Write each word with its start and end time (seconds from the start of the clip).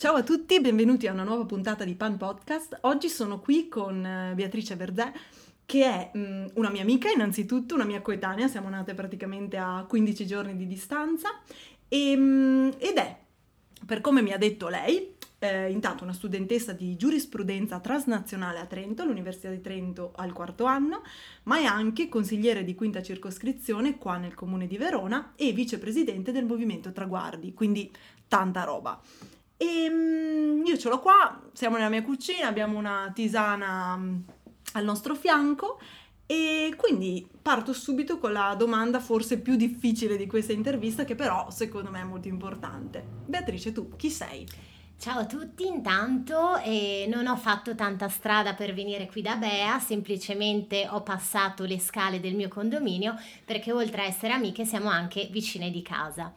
Ciao 0.00 0.14
a 0.14 0.22
tutti, 0.22 0.58
benvenuti 0.62 1.06
a 1.06 1.12
una 1.12 1.24
nuova 1.24 1.44
puntata 1.44 1.84
di 1.84 1.94
Pan 1.94 2.16
Podcast. 2.16 2.78
Oggi 2.84 3.10
sono 3.10 3.38
qui 3.38 3.68
con 3.68 4.02
eh, 4.02 4.32
Beatrice 4.34 4.74
Verzè, 4.74 5.12
che 5.66 5.84
è 5.84 6.10
mh, 6.14 6.18
mm, 6.18 6.46
una 6.54 6.70
mia 6.70 6.80
amica 6.80 7.10
innanzitutto, 7.10 7.74
una 7.74 7.84
mia 7.84 8.00
coetanea, 8.00 8.48
siamo 8.48 8.70
nate 8.70 8.94
praticamente 8.94 9.58
a 9.58 9.84
15 9.86 10.26
giorni 10.26 10.56
di 10.56 10.66
distanza, 10.66 11.28
e, 11.86 12.16
mh, 12.16 12.22
mm, 12.22 12.68
ed 12.78 12.96
è, 12.96 13.18
per 13.84 14.00
come 14.00 14.22
mi 14.22 14.32
ha 14.32 14.38
detto 14.38 14.68
lei, 14.68 15.16
eh, 15.38 15.70
intanto 15.70 16.04
una 16.04 16.14
studentessa 16.14 16.72
di 16.72 16.96
giurisprudenza 16.96 17.78
transnazionale 17.80 18.58
a 18.58 18.64
Trento, 18.64 19.02
all'Università 19.02 19.50
di 19.50 19.60
Trento 19.60 20.12
al 20.16 20.32
quarto 20.32 20.64
anno, 20.64 21.02
ma 21.42 21.58
è 21.58 21.64
anche 21.64 22.08
consigliere 22.08 22.64
di 22.64 22.74
quinta 22.74 23.02
circoscrizione 23.02 23.98
qua 23.98 24.16
nel 24.16 24.34
comune 24.34 24.66
di 24.66 24.78
Verona 24.78 25.34
e 25.36 25.52
vicepresidente 25.52 26.32
del 26.32 26.46
movimento 26.46 26.90
Traguardi, 26.90 27.52
quindi 27.52 27.92
tanta 28.26 28.64
roba. 28.64 28.98
E 29.62 29.84
ehm, 29.84 30.62
io 30.64 30.78
ce 30.78 30.88
l'ho 30.88 31.00
qua, 31.00 31.38
siamo 31.52 31.76
nella 31.76 31.90
mia 31.90 32.02
cucina, 32.02 32.46
abbiamo 32.46 32.78
una 32.78 33.12
tisana 33.14 33.94
mm, 33.94 34.16
al 34.72 34.84
nostro 34.84 35.14
fianco 35.14 35.78
e 36.24 36.72
quindi 36.78 37.28
parto 37.42 37.74
subito 37.74 38.16
con 38.16 38.32
la 38.32 38.54
domanda 38.54 39.00
forse 39.00 39.38
più 39.38 39.56
difficile 39.56 40.16
di 40.16 40.26
questa 40.26 40.52
intervista 40.52 41.04
che 41.04 41.14
però 41.14 41.50
secondo 41.50 41.90
me 41.90 42.00
è 42.00 42.04
molto 42.04 42.28
importante. 42.28 43.04
Beatrice, 43.26 43.72
tu 43.72 43.94
chi 43.96 44.08
sei? 44.08 44.48
Ciao 44.96 45.18
a 45.18 45.26
tutti, 45.26 45.66
intanto 45.66 46.56
eh, 46.64 47.06
non 47.10 47.26
ho 47.26 47.36
fatto 47.36 47.74
tanta 47.74 48.08
strada 48.08 48.54
per 48.54 48.72
venire 48.72 49.08
qui 49.08 49.20
da 49.20 49.36
Bea, 49.36 49.78
semplicemente 49.78 50.88
ho 50.88 51.02
passato 51.02 51.64
le 51.64 51.78
scale 51.78 52.18
del 52.18 52.34
mio 52.34 52.48
condominio 52.48 53.14
perché 53.44 53.72
oltre 53.72 54.02
a 54.02 54.06
essere 54.06 54.32
amiche 54.32 54.64
siamo 54.64 54.88
anche 54.88 55.28
vicine 55.30 55.70
di 55.70 55.82
casa. 55.82 56.32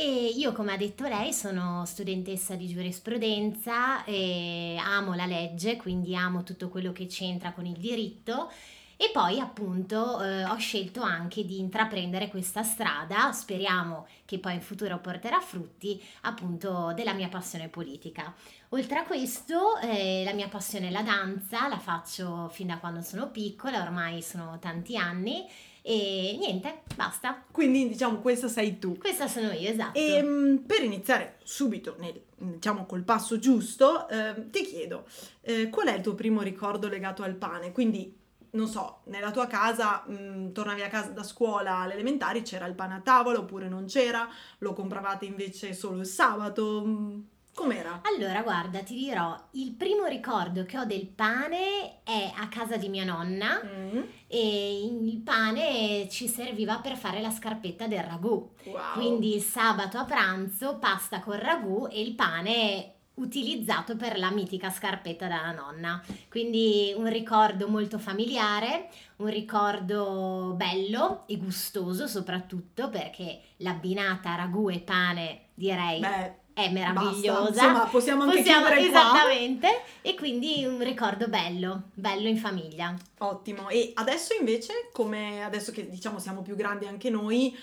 E 0.00 0.26
io, 0.26 0.52
come 0.52 0.74
ha 0.74 0.76
detto 0.76 1.08
lei, 1.08 1.32
sono 1.32 1.84
studentessa 1.84 2.54
di 2.54 2.68
giurisprudenza 2.68 4.04
e 4.04 4.76
amo 4.80 5.14
la 5.14 5.26
legge, 5.26 5.74
quindi 5.74 6.14
amo 6.14 6.44
tutto 6.44 6.68
quello 6.68 6.92
che 6.92 7.06
c'entra 7.06 7.50
con 7.50 7.66
il 7.66 7.76
diritto. 7.76 8.48
E 8.96 9.10
poi 9.12 9.40
appunto 9.40 10.22
eh, 10.22 10.44
ho 10.44 10.56
scelto 10.56 11.02
anche 11.02 11.44
di 11.44 11.58
intraprendere 11.58 12.28
questa 12.28 12.62
strada, 12.62 13.32
speriamo 13.32 14.06
che 14.24 14.38
poi 14.38 14.54
in 14.54 14.60
futuro 14.60 15.00
porterà 15.00 15.40
frutti, 15.40 16.00
appunto 16.20 16.92
della 16.94 17.12
mia 17.12 17.28
passione 17.28 17.66
politica. 17.68 18.32
Oltre 18.68 18.98
a 18.98 19.04
questo, 19.04 19.78
eh, 19.78 20.22
la 20.24 20.32
mia 20.32 20.46
passione 20.46 20.88
è 20.88 20.90
la 20.92 21.02
danza, 21.02 21.66
la 21.66 21.78
faccio 21.78 22.48
fin 22.52 22.68
da 22.68 22.78
quando 22.78 23.02
sono 23.02 23.30
piccola, 23.30 23.82
ormai 23.82 24.22
sono 24.22 24.60
tanti 24.60 24.96
anni 24.96 25.44
e 25.82 26.36
niente, 26.38 26.82
basta. 26.94 27.44
Quindi 27.50 27.88
diciamo 27.88 28.18
questa 28.18 28.48
sei 28.48 28.78
tu. 28.78 28.98
Questa 28.98 29.28
sono 29.28 29.52
io, 29.52 29.70
esatto. 29.70 29.98
E 29.98 30.14
ehm, 30.14 30.64
per 30.66 30.82
iniziare 30.82 31.38
subito, 31.42 31.96
nel, 31.98 32.20
diciamo 32.36 32.86
col 32.86 33.02
passo 33.02 33.38
giusto, 33.38 34.08
eh, 34.08 34.50
ti 34.50 34.62
chiedo 34.62 35.06
eh, 35.42 35.68
qual 35.70 35.88
è 35.88 35.94
il 35.94 36.02
tuo 36.02 36.14
primo 36.14 36.42
ricordo 36.42 36.88
legato 36.88 37.22
al 37.22 37.34
pane? 37.34 37.72
Quindi 37.72 38.16
non 38.50 38.66
so, 38.66 39.00
nella 39.04 39.30
tua 39.30 39.46
casa, 39.46 40.04
mh, 40.06 40.12
mm, 40.12 40.52
tornavi 40.52 40.82
a 40.82 40.88
casa 40.88 41.10
da 41.10 41.22
scuola 41.22 41.78
alle 41.78 41.94
elementari, 41.94 42.42
c'era 42.42 42.66
il 42.66 42.74
pane 42.74 42.94
a 42.94 43.00
tavola 43.00 43.38
oppure 43.38 43.68
non 43.68 43.86
c'era? 43.86 44.28
Lo 44.58 44.72
compravate 44.72 45.26
invece 45.26 45.74
solo 45.74 46.00
il 46.00 46.06
sabato? 46.06 46.84
Mh, 46.84 47.26
Com'era? 47.58 48.02
Allora, 48.04 48.42
guarda, 48.42 48.84
ti 48.84 48.94
dirò, 48.94 49.36
il 49.54 49.72
primo 49.72 50.06
ricordo 50.06 50.64
che 50.64 50.78
ho 50.78 50.84
del 50.84 51.08
pane 51.08 52.04
è 52.04 52.30
a 52.36 52.46
casa 52.46 52.76
di 52.76 52.88
mia 52.88 53.02
nonna 53.02 53.60
mm. 53.64 54.00
e 54.28 54.84
il 54.84 55.16
pane 55.16 56.08
ci 56.08 56.28
serviva 56.28 56.78
per 56.78 56.96
fare 56.96 57.20
la 57.20 57.32
scarpetta 57.32 57.88
del 57.88 58.04
ragù. 58.04 58.48
Wow. 58.62 58.92
Quindi 58.94 59.34
il 59.34 59.42
sabato 59.42 59.98
a 59.98 60.04
pranzo 60.04 60.76
pasta 60.78 61.18
con 61.18 61.36
ragù 61.36 61.88
e 61.90 62.00
il 62.00 62.14
pane 62.14 62.92
utilizzato 63.14 63.96
per 63.96 64.20
la 64.20 64.30
mitica 64.30 64.70
scarpetta 64.70 65.26
della 65.26 65.50
nonna. 65.50 66.00
Quindi 66.30 66.94
un 66.96 67.08
ricordo 67.08 67.66
molto 67.66 67.98
familiare, 67.98 68.88
un 69.16 69.30
ricordo 69.30 70.54
bello 70.54 71.24
e 71.26 71.36
gustoso 71.38 72.06
soprattutto 72.06 72.88
perché 72.88 73.40
l'abbinata 73.56 74.36
ragù 74.36 74.70
e 74.70 74.78
pane 74.78 75.46
direi 75.54 75.98
Beh 75.98 76.46
è 76.58 76.70
meravigliosa. 76.70 77.40
Basta. 77.40 77.66
Insomma, 77.66 77.86
possiamo 77.86 78.22
anche 78.24 78.38
possiamo, 78.38 78.66
chiudere 78.66 78.88
Esattamente. 78.88 79.68
Qua. 79.68 80.10
E 80.10 80.14
quindi 80.16 80.64
un 80.64 80.82
ricordo 80.82 81.28
bello, 81.28 81.82
bello 81.94 82.26
in 82.26 82.36
famiglia. 82.36 82.96
Ottimo. 83.18 83.68
E 83.68 83.92
adesso 83.94 84.34
invece, 84.34 84.88
come 84.92 85.44
adesso 85.44 85.70
che 85.70 85.88
diciamo 85.88 86.18
siamo 86.18 86.42
più 86.42 86.56
grandi 86.56 86.86
anche 86.86 87.10
noi, 87.10 87.56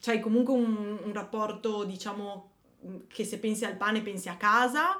c'hai 0.00 0.20
comunque 0.20 0.54
un, 0.54 0.98
un 1.02 1.12
rapporto, 1.12 1.82
diciamo, 1.82 2.50
che 3.08 3.24
se 3.24 3.38
pensi 3.38 3.64
al 3.64 3.76
pane 3.76 4.00
pensi 4.00 4.28
a 4.28 4.36
casa 4.36 4.96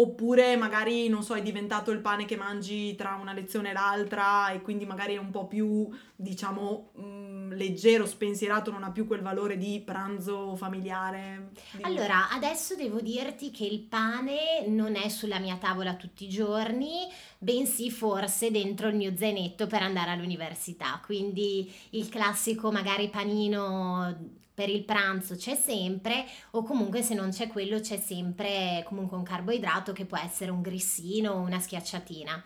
Oppure 0.00 0.54
magari, 0.54 1.08
non 1.08 1.24
so, 1.24 1.34
è 1.34 1.42
diventato 1.42 1.90
il 1.90 1.98
pane 1.98 2.24
che 2.24 2.36
mangi 2.36 2.94
tra 2.94 3.18
una 3.20 3.32
lezione 3.32 3.70
e 3.70 3.72
l'altra 3.72 4.50
e 4.50 4.62
quindi 4.62 4.86
magari 4.86 5.14
è 5.14 5.18
un 5.18 5.30
po' 5.30 5.48
più, 5.48 5.88
diciamo, 6.14 6.90
mh, 6.94 7.02
mm, 7.02 7.52
leggero, 7.54 8.06
spensierato, 8.06 8.70
non 8.70 8.84
ha 8.84 8.92
più 8.92 9.08
quel 9.08 9.22
valore 9.22 9.56
di 9.56 9.82
pranzo 9.84 10.54
familiare. 10.54 11.50
Di... 11.72 11.82
Allora, 11.82 12.30
adesso 12.30 12.76
devo 12.76 13.00
dirti 13.00 13.50
che 13.50 13.64
il 13.64 13.80
pane 13.80 14.68
non 14.68 14.94
è 14.94 15.08
sulla 15.08 15.40
mia 15.40 15.56
tavola 15.56 15.94
tutti 15.94 16.26
i 16.26 16.28
giorni, 16.28 17.08
bensì 17.36 17.90
forse 17.90 18.52
dentro 18.52 18.86
il 18.86 18.94
mio 18.94 19.16
zainetto 19.16 19.66
per 19.66 19.82
andare 19.82 20.12
all'università. 20.12 21.00
Quindi 21.04 21.72
il 21.90 22.08
classico 22.08 22.70
magari 22.70 23.08
panino 23.08 24.16
per 24.58 24.68
il 24.68 24.82
pranzo 24.82 25.36
c'è 25.36 25.54
sempre 25.54 26.26
o 26.50 26.64
comunque 26.64 27.00
se 27.00 27.14
non 27.14 27.30
c'è 27.30 27.46
quello 27.46 27.78
c'è 27.78 27.96
sempre 27.96 28.82
comunque 28.88 29.16
un 29.16 29.22
carboidrato 29.22 29.92
che 29.92 30.04
può 30.04 30.18
essere 30.18 30.50
un 30.50 30.62
grissino 30.62 31.30
o 31.30 31.36
una 31.36 31.60
schiacciatina. 31.60 32.42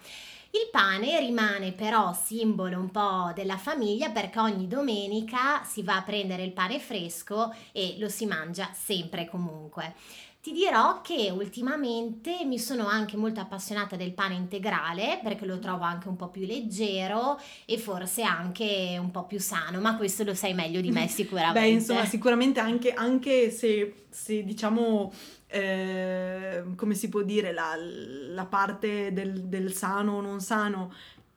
Il 0.50 0.68
pane 0.70 1.18
rimane 1.20 1.72
però 1.72 2.12
simbolo 2.12 2.78
un 2.78 2.90
po' 2.90 3.32
della 3.34 3.56
famiglia 3.56 4.10
perché 4.10 4.40
ogni 4.40 4.68
domenica 4.68 5.64
si 5.64 5.82
va 5.82 5.96
a 5.96 6.02
prendere 6.02 6.42
il 6.42 6.52
pane 6.52 6.78
fresco 6.78 7.50
e 7.72 7.96
lo 7.98 8.10
si 8.10 8.26
mangia 8.26 8.68
sempre 8.74 9.26
comunque. 9.26 9.94
Ti 10.42 10.50
dirò 10.50 11.02
che 11.02 11.30
ultimamente 11.30 12.44
mi 12.44 12.58
sono 12.58 12.88
anche 12.88 13.16
molto 13.16 13.38
appassionata 13.38 13.94
del 13.94 14.12
pane 14.12 14.34
integrale 14.34 15.20
perché 15.22 15.46
lo 15.46 15.60
trovo 15.60 15.84
anche 15.84 16.08
un 16.08 16.16
po' 16.16 16.30
più 16.30 16.44
leggero 16.44 17.40
e 17.64 17.78
forse 17.78 18.24
anche 18.24 18.98
un 19.00 19.12
po' 19.12 19.24
più 19.24 19.38
sano, 19.38 19.78
ma 19.80 19.96
questo 19.96 20.24
lo 20.24 20.34
sai 20.34 20.52
meglio 20.52 20.80
di 20.80 20.90
me 20.90 21.06
sicuramente. 21.08 21.60
Beh, 21.60 21.68
insomma, 21.68 22.04
sicuramente 22.06 22.58
anche, 22.58 22.92
anche 22.92 23.52
se, 23.52 24.06
se 24.10 24.42
diciamo 24.42 25.12
eh, 25.46 26.64
come 26.74 26.94
si 26.94 27.08
può 27.08 27.22
dire, 27.22 27.52
la, 27.52 27.76
la 27.76 28.44
parte 28.44 29.12
del, 29.12 29.42
del, 29.44 29.72
sano 29.72 30.16
o 30.16 30.20
non 30.20 30.40
sano, 30.40 30.92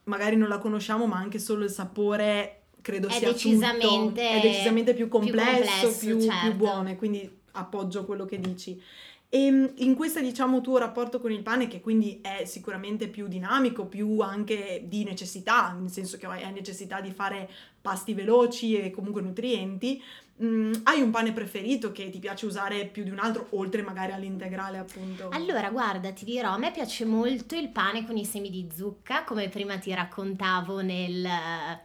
magari 0.05 0.35
non 0.35 0.47
la 0.47 0.57
conosciamo, 0.57 1.05
ma 1.05 1.17
anche 1.17 1.37
solo 1.37 1.63
il 1.66 1.69
sapore 1.69 2.61
credo 2.81 3.09
è 3.09 3.11
sia 3.11 3.31
decisamente, 3.31 3.87
tutto, 3.87 4.19
è 4.19 4.39
decisamente 4.41 4.93
più 4.95 5.09
complesso, 5.09 5.51
più, 5.51 5.69
complesso, 5.69 5.97
più, 5.99 6.22
certo. 6.22 6.47
più 6.47 6.55
buono, 6.55 6.95
quindi 6.95 7.43
appoggio 7.55 8.05
quello 8.05 8.25
che 8.25 8.39
dici. 8.39 8.81
E 9.29 9.45
ehm, 9.45 9.73
in 9.77 9.95
questo 9.95 10.21
diciamo 10.21 10.61
tuo 10.61 10.77
rapporto 10.77 11.19
con 11.19 11.31
il 11.31 11.41
pane, 11.41 11.67
che 11.67 11.81
quindi 11.81 12.19
è 12.21 12.45
sicuramente 12.45 13.07
più 13.07 13.27
dinamico, 13.27 13.85
più 13.85 14.19
anche 14.19 14.83
di 14.88 15.03
necessità, 15.03 15.71
nel 15.73 15.91
senso 15.91 16.17
che 16.17 16.25
hai 16.25 16.53
necessità 16.53 17.01
di 17.01 17.11
fare 17.11 17.49
pasti 17.85 18.16
veloci 18.16 18.75
e 18.75 18.90
comunque 18.90 19.22
nutrienti, 19.22 20.01
Mm, 20.44 20.73
hai 20.84 21.00
un 21.00 21.12
pane 21.12 21.31
preferito 21.31 21.94
che 21.94 22.09
ti 22.09 22.19
piace 22.19 22.46
usare 22.46 22.88
più 22.88 23.06
di 23.06 23.09
un 23.09 23.19
altro, 23.19 23.47
oltre 23.51 23.81
magari 23.81 24.12
all'integrale, 24.12 24.78
appunto? 24.78 25.29
Allora, 25.29 25.69
guarda, 25.69 26.12
ti 26.12 26.25
dirò, 26.25 26.51
a 26.51 26.57
me 26.57 26.73
piace 26.73 27.06
molto 27.06 27.56
il 27.56 27.69
pane 27.69 28.06
con 28.06 28.18
i 28.18 28.25
semi 28.25 28.50
di 28.50 28.68
zucca, 28.69 29.23
come 29.23 29.47
prima 29.47 29.78
ti 29.78 29.94
raccontavo 29.94 30.81
nel 30.81 31.25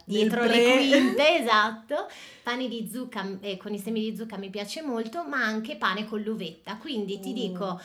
dietro 0.03 0.41
nel 0.41 0.49
le 0.49 0.75
quinte, 0.75 1.39
esatto. 1.39 2.07
Pane 2.43 2.67
di 2.67 2.89
zucca 2.91 3.37
eh, 3.39 3.55
con 3.55 3.73
i 3.73 3.79
semi 3.79 4.01
di 4.01 4.17
zucca 4.17 4.35
mi 4.35 4.49
piace 4.49 4.81
molto, 4.81 5.23
ma 5.23 5.41
anche 5.45 5.77
pane 5.77 6.05
con 6.05 6.19
l'uvetta. 6.19 6.75
Quindi 6.75 7.21
ti 7.21 7.29
uh. 7.29 7.33
dico, 7.33 7.79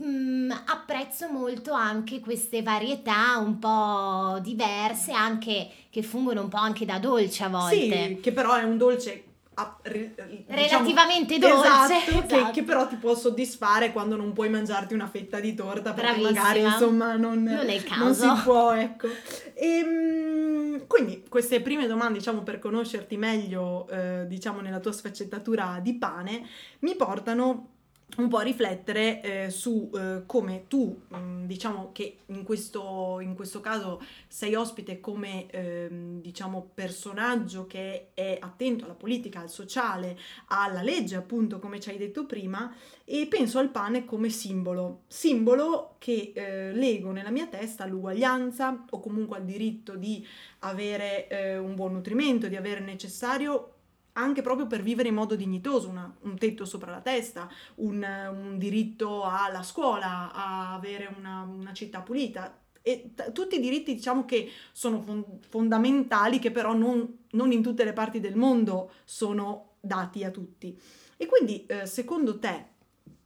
Mm, 0.00 0.50
apprezzo 0.66 1.28
molto 1.28 1.72
anche 1.72 2.20
queste 2.20 2.62
varietà 2.62 3.38
un 3.38 3.58
po' 3.58 4.38
diverse, 4.40 5.10
anche 5.10 5.68
che 5.90 6.02
fungono 6.02 6.42
un 6.42 6.48
po' 6.48 6.58
anche 6.58 6.84
da 6.84 6.98
dolce 6.98 7.42
a 7.44 7.48
volte. 7.48 8.06
Sì, 8.06 8.18
che 8.20 8.32
però 8.32 8.54
è 8.54 8.62
un 8.62 8.76
dolce 8.76 9.24
diciamo, 9.58 10.44
relativamente 10.46 11.38
dolce 11.38 11.66
esatto, 11.66 12.10
esatto. 12.10 12.26
Che, 12.46 12.50
che, 12.52 12.62
però 12.62 12.86
ti 12.86 12.96
può 12.96 13.14
soddisfare 13.16 13.90
quando 13.92 14.14
non 14.16 14.32
puoi 14.32 14.48
mangiarti 14.48 14.94
una 14.94 15.08
fetta 15.08 15.40
di 15.40 15.54
torta 15.54 15.92
perché 15.92 16.20
Bravissima. 16.20 16.40
magari 16.40 16.60
insomma 16.62 17.16
non, 17.16 17.42
non, 17.42 17.66
non, 17.98 18.14
si 18.14 18.28
può 18.44 18.72
ecco 18.72 19.08
e, 19.54 19.66
ehm, 19.66 20.86
quindi 20.86 21.24
queste 21.28 21.60
prime 21.60 21.86
domande 21.86 22.18
diciamo 22.18 22.42
per 22.42 22.58
conoscerti 22.60 23.16
meglio 23.16 23.88
eh, 23.88 24.26
diciamo 24.28 24.60
nella 24.60 24.78
tua 24.78 24.92
sfaccettatura 24.92 25.80
di 25.82 25.94
pane 25.94 26.46
mi 26.80 26.94
portano 26.94 27.70
un 28.16 28.28
po' 28.28 28.40
riflettere 28.40 29.20
eh, 29.20 29.50
su 29.50 29.90
eh, 29.94 30.22
come 30.26 30.64
tu, 30.66 31.02
mh, 31.08 31.16
mm, 31.16 31.44
diciamo 31.44 31.90
che 31.92 32.18
in 32.26 32.42
questo, 32.42 33.20
in 33.20 33.34
questo, 33.34 33.60
caso 33.60 34.02
sei 34.26 34.54
ospite 34.54 34.98
come 34.98 35.46
eh, 35.50 35.88
diciamo 35.90 36.70
personaggio 36.74 37.66
che 37.66 38.08
è 38.14 38.38
attento 38.40 38.84
alla 38.84 38.94
politica, 38.94 39.40
al 39.40 39.50
sociale, 39.50 40.18
alla 40.48 40.82
legge, 40.82 41.16
appunto, 41.16 41.58
come 41.58 41.80
ci 41.80 41.90
hai 41.90 41.98
detto 41.98 42.26
prima, 42.26 42.74
e 43.04 43.26
penso 43.28 43.58
al 43.58 43.70
pane 43.70 44.04
come 44.04 44.30
simbolo, 44.30 45.02
simbolo 45.06 45.94
che 45.98 46.32
eh, 46.34 46.72
lego 46.72 47.12
nella 47.12 47.30
mia 47.30 47.46
testa 47.46 47.84
all'uguaglianza 47.84 48.84
o 48.90 49.00
comunque 49.00 49.36
al 49.36 49.44
diritto 49.44 49.94
di 49.96 50.26
avere 50.60 51.28
eh, 51.28 51.58
un 51.58 51.74
buon 51.74 51.92
nutrimento, 51.92 52.48
di 52.48 52.56
avere 52.56 52.80
necessario 52.80 53.74
anche 54.18 54.42
proprio 54.42 54.66
per 54.66 54.82
vivere 54.82 55.08
in 55.08 55.14
modo 55.14 55.36
dignitoso, 55.36 55.88
una, 55.88 56.12
un 56.22 56.36
tetto 56.36 56.64
sopra 56.64 56.90
la 56.90 57.00
testa, 57.00 57.48
un, 57.76 58.04
un, 58.04 58.58
diritto 58.58 59.22
alla 59.22 59.62
scuola, 59.62 60.32
a 60.32 60.74
avere 60.74 61.14
una, 61.16 61.42
una 61.42 61.72
città 61.72 62.00
pulita. 62.00 62.60
T- 62.82 63.32
tutti 63.32 63.56
i 63.56 63.60
diritti 63.60 63.94
diciamo 63.94 64.24
che 64.24 64.50
sono 64.72 65.00
fon- 65.02 65.38
fondamentali, 65.48 66.38
che 66.38 66.50
però 66.50 66.74
non, 66.74 67.26
non, 67.32 67.52
in 67.52 67.62
tutte 67.62 67.84
le 67.84 67.92
parti 67.92 68.18
del 68.18 68.36
mondo 68.36 68.92
sono 69.04 69.74
dati 69.80 70.24
a 70.24 70.30
tutti. 70.30 70.78
E 71.16 71.26
quindi 71.26 71.64
eh, 71.66 71.86
secondo 71.86 72.38
te 72.38 72.66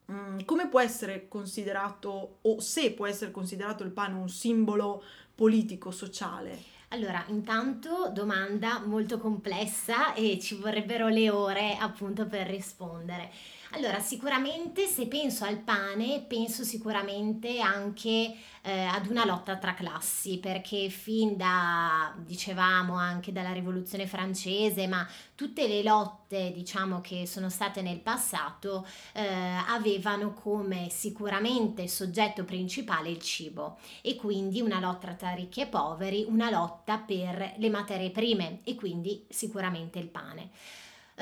mh, 0.07 0.15
mm, 0.15 0.39
come 0.45 0.69
può 0.69 0.81
essere 0.81 1.27
considerato 1.29 2.39
o 2.43 2.61
se 2.61 2.93
può 2.93 3.07
essere 3.07 3.31
considerato 3.31 3.83
il 3.83 3.93
pane 3.93 4.15
un 4.15 4.29
simbolo 4.29 5.03
politico, 5.35 5.91
sociale? 5.91 6.72
Allora, 6.93 7.25
intanto 7.29 8.11
domanda 8.13 8.79
molto 8.85 9.17
complessa 9.17 10.13
e 10.13 10.39
ci 10.39 10.57
vorrebbero 10.57 11.09
le 11.09 11.31
ore 11.31 11.75
appunto 11.81 12.27
per 12.27 12.47
rispondere. 12.47 13.31
Allora, 13.75 14.01
sicuramente 14.01 14.87
se 14.87 15.07
penso 15.07 15.45
al 15.45 15.57
pane, 15.57 16.21
penso 16.29 16.63
sicuramente 16.63 17.59
anche 17.59 18.35
eh, 18.61 18.83
ad 18.85 19.07
una 19.07 19.25
lotta 19.25 19.57
tra 19.57 19.73
classi, 19.73 20.39
perché 20.39 20.91
fin 20.91 21.39
da, 21.39 22.15
dicevamo, 22.19 22.97
anche 22.97 23.33
dalla 23.33 23.53
rivoluzione 23.53 24.07
francese, 24.07 24.87
ma 24.87 25.09
tutte 25.35 25.67
le 25.67 25.83
lotte, 25.83 26.53
diciamo, 26.53 27.01
che 27.01 27.27
sono 27.27 27.49
state 27.49 27.81
nel 27.81 28.01
passato, 28.01 28.87
eh, 29.15 29.25
avevano 29.67 30.35
come 30.35 30.89
sicuramente 30.91 31.89
soggetto 31.89 32.45
principale 32.45 33.09
il 33.09 33.21
cibo 33.21 33.79
e 34.03 34.17
quindi 34.17 34.61
una 34.61 34.81
lotta 34.81 35.15
tra 35.15 35.33
ricchi 35.33 35.63
e 35.63 35.67
poveri, 35.67 36.27
una 36.29 36.51
lotta 36.51 36.99
per 36.99 37.55
le 37.57 37.71
materie 37.71 38.11
prime 38.11 38.61
e 38.65 38.75
quindi 38.75 39.25
sicuramente 39.31 39.99
il 39.99 40.09
pane. 40.09 40.51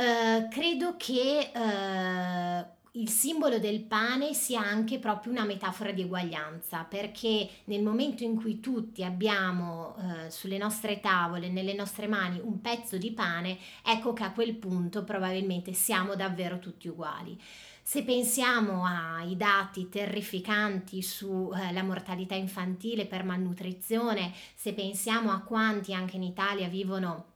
Eh, 0.01 0.49
credo 0.49 0.95
che 0.97 1.51
uh, 1.55 2.99
il 2.99 3.11
simbolo 3.11 3.59
del 3.59 3.83
pane 3.83 4.33
sia 4.33 4.63
anche 4.63 4.99
proprio 4.99 5.31
una 5.31 5.45
metafora 5.45 5.93
di 5.93 6.01
eguaglianza, 6.01 6.85
perché 6.85 7.47
nel 7.65 7.83
momento 7.83 8.25
in 8.25 8.35
cui 8.35 8.61
tutti 8.61 9.05
abbiamo 9.05 9.95
uh, 9.99 10.31
sulle 10.31 10.57
nostre 10.57 11.01
tavole, 11.01 11.51
nelle 11.51 11.75
nostre 11.75 12.07
mani, 12.07 12.41
un 12.43 12.63
pezzo 12.63 12.97
di 12.97 13.13
pane, 13.13 13.59
ecco 13.85 14.15
che 14.15 14.25
a 14.25 14.33
quel 14.33 14.55
punto 14.55 15.05
probabilmente 15.05 15.75
siamo 15.75 16.15
davvero 16.15 16.59
tutti 16.59 16.89
uguali. 16.89 17.39
Se 17.83 18.03
pensiamo 18.03 18.87
ai 18.87 19.37
dati 19.37 19.91
terrificanti 19.91 21.03
sulla 21.03 21.73
eh, 21.73 21.83
mortalità 21.83 22.35
infantile 22.35 23.05
per 23.05 23.23
malnutrizione, 23.25 24.33
se 24.55 24.73
pensiamo 24.73 25.31
a 25.31 25.41
quanti 25.41 25.93
anche 25.93 26.17
in 26.17 26.23
Italia 26.23 26.69
vivono 26.69 27.30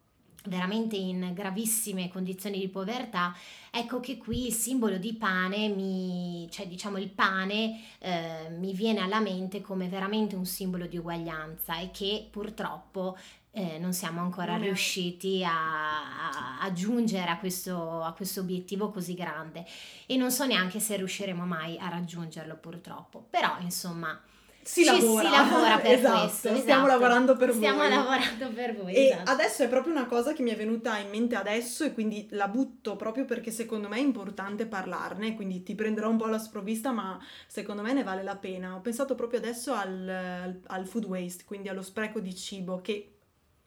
veramente 0.45 0.97
in 0.97 1.33
gravissime 1.33 2.09
condizioni 2.09 2.59
di 2.59 2.69
povertà, 2.69 3.35
ecco 3.71 4.01
che 4.01 4.19
qui 4.19 4.47
il 4.47 4.53
simbolo 4.53 4.99
di 4.99 5.15
pane, 5.15 5.69
mi, 5.69 6.47
cioè 6.51 6.67
diciamo 6.67 6.99
il 6.99 7.11
pane, 7.11 7.81
eh, 7.99 8.49
mi 8.51 8.73
viene 8.73 9.01
alla 9.01 9.21
mente 9.21 9.61
come 9.61 9.89
veramente 9.89 10.37
un 10.37 10.47
simbolo 10.47 10.87
di 10.87 10.99
uguaglianza 10.99 11.79
e 11.79 11.91
che 11.91 12.29
purtroppo 12.31 13.17
eh, 13.53 13.79
non 13.79 13.93
siamo 13.93 14.21
ancora 14.21 14.57
riusciti 14.57 15.45
a, 15.45 15.53
a, 15.53 16.61
a 16.61 16.73
giungere 16.73 17.31
a 17.31 17.39
questo, 17.39 18.03
a 18.03 18.13
questo 18.13 18.41
obiettivo 18.41 18.91
così 18.91 19.15
grande. 19.15 19.65
E 20.07 20.17
non 20.17 20.31
so 20.31 20.45
neanche 20.45 20.81
se 20.81 20.97
riusciremo 20.97 21.47
mai 21.47 21.79
a 21.79 21.89
raggiungerlo 21.89 22.57
purtroppo, 22.57 23.25
però 23.31 23.57
insomma 23.61 24.21
si 24.65 24.85
lavora. 24.85 25.25
si 25.25 25.31
lavora 25.31 25.79
per 25.79 25.93
esatto, 25.99 26.21
questo. 26.21 26.49
Esatto. 26.49 26.61
Stiamo 26.63 26.87
lavorando 26.87 27.37
per 27.37 27.53
stiamo 27.53 27.77
voi. 27.79 27.87
Stiamo 27.87 28.09
lavorando 28.09 28.49
per 28.55 28.77
voi. 28.77 28.95
E 28.95 29.05
esatto. 29.07 29.31
adesso 29.31 29.63
è 29.63 29.69
proprio 29.69 29.93
una 29.93 30.07
cosa 30.07 30.33
che 30.33 30.43
mi 30.43 30.51
è 30.51 30.57
venuta 30.57 30.99
in 30.99 31.11
mente 31.11 31.37
adesso 31.37 31.85
e 31.85 31.93
quindi 31.93 32.27
la 32.31 32.49
butto 32.49 32.97
proprio 32.97 33.25
perché 33.25 33.51
secondo 33.51 33.89
me 33.89 33.97
è 33.97 34.01
importante 34.01 34.67
parlarne, 34.67 35.35
quindi 35.35 35.63
ti 35.63 35.75
prenderò 35.75 36.09
un 36.09 36.17
po' 36.17 36.25
alla 36.25 36.39
sprovvista, 36.39 36.91
ma 36.93 37.19
secondo 37.47 37.83
me 37.83 37.93
ne 37.93 38.03
vale 38.03 38.23
la 38.23 38.37
pena. 38.37 38.75
Ho 38.75 38.81
pensato 38.81 39.15
proprio 39.15 39.39
adesso 39.39 39.73
al, 39.73 40.61
al 40.67 40.87
food 40.87 41.05
waste, 41.05 41.45
quindi 41.45 41.69
allo 41.69 41.83
spreco 41.83 42.21
di 42.21 42.35
cibo, 42.35 42.81
che 42.81 43.11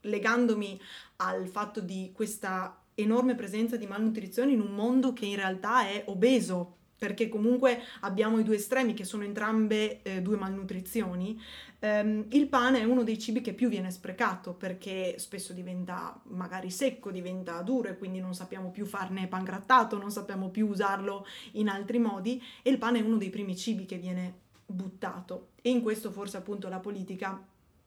legandomi 0.02 0.80
al 1.18 1.48
fatto 1.48 1.80
di 1.80 2.12
questa 2.14 2.82
enorme 2.96 3.36
presenza 3.36 3.78
di 3.78 3.86
malnutrizione 3.86 4.52
in 4.52 4.60
un 4.60 4.74
mondo 4.74 5.14
che 5.14 5.26
in 5.26 5.36
realtà 5.36 5.88
è 5.88 6.04
obeso, 6.08 6.77
perché 6.98 7.30
comunque 7.30 7.82
abbiamo 8.02 8.40
i 8.40 8.44
due 8.44 8.56
estremi 8.56 8.94
che 8.94 9.04
sono 9.04 9.24
entrambe 9.24 10.02
eh, 10.02 10.22
due 10.22 10.36
malnutrizioni, 10.36 11.40
ehm, 11.80 12.26
il 12.30 12.48
pane 12.48 12.80
è 12.80 12.84
uno 12.84 13.04
dei 13.04 13.20
cibi 13.20 13.42
che 13.42 13.54
più 13.54 13.70
viene 13.70 13.92
sprecato 13.92 14.54
perché 14.54 15.16
spesso 15.20 15.54
diventa 15.54 16.20
magari 16.30 16.72
secco, 16.72 17.12
diventa 17.12 17.62
duro 17.62 17.90
e 17.90 17.98
quindi 17.98 18.20
non 18.20 18.34
sappiamo 18.34 18.72
più 18.72 18.86
farne 18.86 19.28
pangrattato, 19.28 19.98
non 19.98 20.12
sappiamo 20.12 20.50
più 20.50 20.68
usarlo 20.68 21.26
in 21.54 21.70
altri 21.70 22.00
modi 22.00 22.42
e 22.64 22.70
il 22.72 22.78
pane 22.78 23.00
è 23.00 23.04
uno 23.04 23.18
dei 23.18 23.30
primi 23.30 23.56
cibi 23.56 23.86
che 23.86 23.98
viene 23.98 24.46
buttato. 24.66 25.50
E 25.62 25.70
in 25.70 25.82
questo 25.82 26.12
forse 26.12 26.38
appunto 26.38 26.68
la 26.68 26.80
politica 26.80 27.42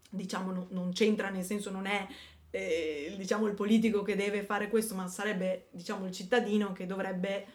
diciamo 0.09 0.53
no, 0.53 0.67
non 0.71 0.93
c'entra 0.93 1.31
nel 1.31 1.45
senso 1.45 1.71
non 1.71 1.87
è 1.87 2.07
eh, 2.51 3.15
diciamo 3.17 3.47
il 3.47 3.55
politico 3.55 4.03
che 4.03 4.17
deve 4.17 4.43
fare 4.43 4.69
questo 4.69 4.97
ma 4.97 5.07
sarebbe 5.07 5.69
diciamo 5.71 6.07
il 6.07 6.12
cittadino 6.12 6.73
che 6.73 6.85
dovrebbe 6.85 7.47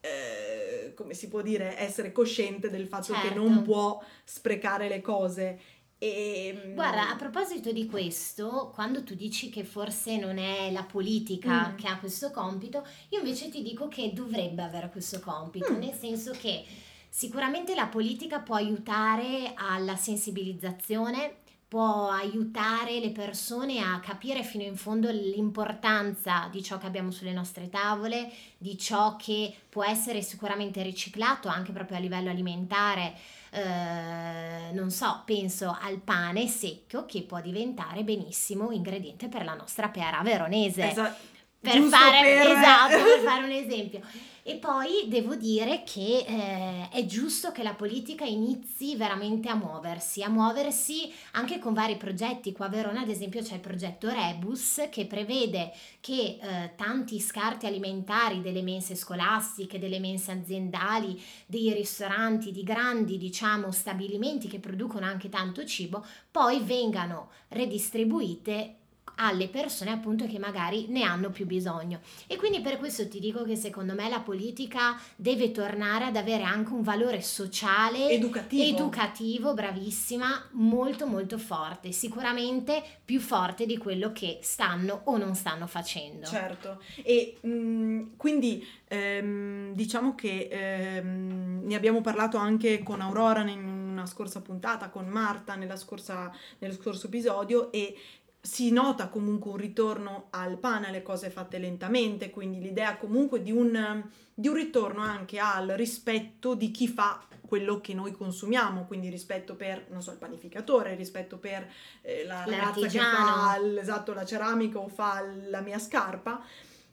eh, 0.00 0.63
come 0.94 1.14
si 1.14 1.28
può 1.28 1.40
dire, 1.40 1.78
essere 1.78 2.12
cosciente 2.12 2.68
del 2.68 2.86
fatto 2.86 3.14
certo. 3.14 3.28
che 3.28 3.34
non 3.34 3.62
può 3.62 4.02
sprecare 4.24 4.88
le 4.88 5.00
cose. 5.00 5.60
E... 5.98 6.62
Mm, 6.66 6.74
Guarda, 6.74 7.10
a 7.10 7.16
proposito 7.16 7.72
di 7.72 7.86
questo, 7.86 8.70
quando 8.74 9.02
tu 9.04 9.14
dici 9.14 9.48
che 9.48 9.64
forse 9.64 10.18
non 10.18 10.36
è 10.36 10.70
la 10.70 10.84
politica 10.84 11.70
mm. 11.70 11.76
che 11.76 11.88
ha 11.88 11.98
questo 11.98 12.30
compito, 12.30 12.86
io 13.08 13.18
invece 13.18 13.48
ti 13.48 13.62
dico 13.62 13.88
che 13.88 14.12
dovrebbe 14.12 14.62
avere 14.62 14.90
questo 14.90 15.20
compito, 15.20 15.72
mm. 15.72 15.78
nel 15.78 15.94
senso 15.94 16.32
che 16.32 16.64
sicuramente 17.08 17.74
la 17.74 17.86
politica 17.86 18.40
può 18.40 18.56
aiutare 18.56 19.52
alla 19.54 19.96
sensibilizzazione, 19.96 21.36
può 21.74 22.08
aiutare 22.08 23.00
le 23.00 23.10
persone 23.10 23.80
a 23.80 23.98
capire 23.98 24.44
fino 24.44 24.62
in 24.62 24.76
fondo 24.76 25.10
l'importanza 25.10 26.48
di 26.52 26.62
ciò 26.62 26.78
che 26.78 26.86
abbiamo 26.86 27.10
sulle 27.10 27.32
nostre 27.32 27.68
tavole, 27.68 28.30
di 28.56 28.78
ciò 28.78 29.16
che 29.16 29.52
può 29.70 29.82
essere 29.82 30.22
sicuramente 30.22 30.84
riciclato 30.84 31.48
anche 31.48 31.72
proprio 31.72 31.96
a 31.96 32.00
livello 32.00 32.30
alimentare. 32.30 33.14
Eh, 33.50 34.70
non 34.72 34.92
so, 34.92 35.22
penso 35.24 35.76
al 35.82 35.98
pane 35.98 36.46
secco 36.46 37.06
che 37.06 37.22
può 37.22 37.40
diventare 37.40 38.04
benissimo 38.04 38.70
ingrediente 38.70 39.26
per 39.26 39.44
la 39.44 39.54
nostra 39.54 39.88
pera 39.88 40.22
veronese. 40.22 40.90
Esatto. 40.90 41.33
Per 41.70 41.82
fare, 41.82 42.20
per... 42.22 42.46
Esatto, 42.56 43.02
per 43.02 43.20
fare 43.24 43.44
un 43.44 43.50
esempio. 43.50 44.00
E 44.46 44.56
poi 44.56 45.08
devo 45.08 45.36
dire 45.36 45.84
che 45.84 46.22
eh, 46.28 46.88
è 46.90 47.06
giusto 47.06 47.50
che 47.50 47.62
la 47.62 47.72
politica 47.72 48.26
inizi 48.26 48.94
veramente 48.94 49.48
a 49.48 49.54
muoversi, 49.54 50.22
a 50.22 50.28
muoversi 50.28 51.10
anche 51.32 51.58
con 51.58 51.72
vari 51.72 51.96
progetti. 51.96 52.52
Qua 52.52 52.66
a 52.66 52.68
Verona, 52.68 53.00
ad 53.00 53.08
esempio, 53.08 53.40
c'è 53.40 53.54
il 53.54 53.60
progetto 53.60 54.10
Rebus 54.10 54.86
che 54.90 55.06
prevede 55.06 55.72
che 56.00 56.38
eh, 56.38 56.72
tanti 56.76 57.18
scarti 57.20 57.64
alimentari 57.64 58.42
delle 58.42 58.60
mense 58.60 58.96
scolastiche, 58.96 59.78
delle 59.78 59.98
mense 59.98 60.32
aziendali, 60.32 61.18
dei 61.46 61.72
ristoranti, 61.72 62.52
di 62.52 62.62
grandi, 62.62 63.16
diciamo, 63.16 63.72
stabilimenti 63.72 64.46
che 64.46 64.58
producono 64.58 65.06
anche 65.06 65.30
tanto 65.30 65.64
cibo, 65.64 66.04
poi 66.30 66.60
vengano 66.60 67.30
redistribuite 67.48 68.74
alle 69.16 69.48
persone 69.48 69.90
appunto 69.90 70.26
che 70.26 70.38
magari 70.38 70.86
ne 70.88 71.02
hanno 71.02 71.30
più 71.30 71.46
bisogno. 71.46 72.00
E 72.26 72.36
quindi 72.36 72.60
per 72.60 72.78
questo 72.78 73.08
ti 73.08 73.20
dico 73.20 73.44
che 73.44 73.56
secondo 73.56 73.94
me 73.94 74.08
la 74.08 74.20
politica 74.20 74.98
deve 75.16 75.50
tornare 75.50 76.06
ad 76.06 76.16
avere 76.16 76.42
anche 76.42 76.72
un 76.72 76.82
valore 76.82 77.20
sociale, 77.20 78.08
educativo, 78.10 78.62
educativo 78.62 79.54
bravissima, 79.54 80.48
molto 80.52 81.06
molto 81.06 81.38
forte, 81.38 81.92
sicuramente 81.92 82.82
più 83.04 83.20
forte 83.20 83.66
di 83.66 83.76
quello 83.76 84.12
che 84.12 84.38
stanno 84.42 85.02
o 85.04 85.16
non 85.16 85.34
stanno 85.34 85.66
facendo. 85.66 86.26
Certo, 86.26 86.80
e 87.02 87.36
mh, 87.40 87.48
mm, 87.48 88.02
quindi 88.16 88.66
ehm, 88.88 89.74
diciamo 89.74 90.14
che 90.14 90.48
ehm, 90.50 91.62
ne 91.64 91.74
abbiamo 91.74 92.00
parlato 92.00 92.36
anche 92.36 92.82
con 92.82 93.00
Aurora 93.00 93.42
in 93.42 93.64
una 93.94 94.06
scorsa 94.06 94.40
puntata, 94.40 94.88
con 94.88 95.06
Marta 95.06 95.54
nella 95.54 95.76
scorsa, 95.76 96.32
nello 96.58 96.74
scorso 96.74 97.06
episodio 97.06 97.70
e 97.72 97.96
si 98.44 98.70
nota 98.70 99.08
comunque 99.08 99.52
un 99.52 99.56
ritorno 99.56 100.26
al 100.28 100.58
pane, 100.58 100.88
alle 100.88 101.02
cose 101.02 101.30
fatte 101.30 101.56
lentamente, 101.56 102.28
quindi 102.28 102.60
l'idea 102.60 102.98
comunque 102.98 103.40
di 103.40 103.50
un, 103.50 104.04
di 104.34 104.48
un 104.48 104.54
ritorno 104.54 105.00
anche 105.00 105.38
al 105.38 105.68
rispetto 105.68 106.54
di 106.54 106.70
chi 106.70 106.86
fa 106.86 107.24
quello 107.40 107.80
che 107.80 107.94
noi 107.94 108.12
consumiamo, 108.12 108.84
quindi 108.84 109.08
rispetto 109.08 109.54
per, 109.54 109.86
non 109.88 110.02
so, 110.02 110.10
il 110.10 110.18
panificatore, 110.18 110.94
rispetto 110.94 111.38
per 111.38 111.66
eh, 112.02 112.26
la 112.26 112.44
ragazza 112.44 112.86
che 112.86 112.98
fa 112.98 113.58
esatto, 113.80 114.12
la 114.12 114.26
ceramica 114.26 114.78
o 114.78 114.88
fa 114.88 115.24
la 115.48 115.62
mia 115.62 115.78
scarpa. 115.78 116.44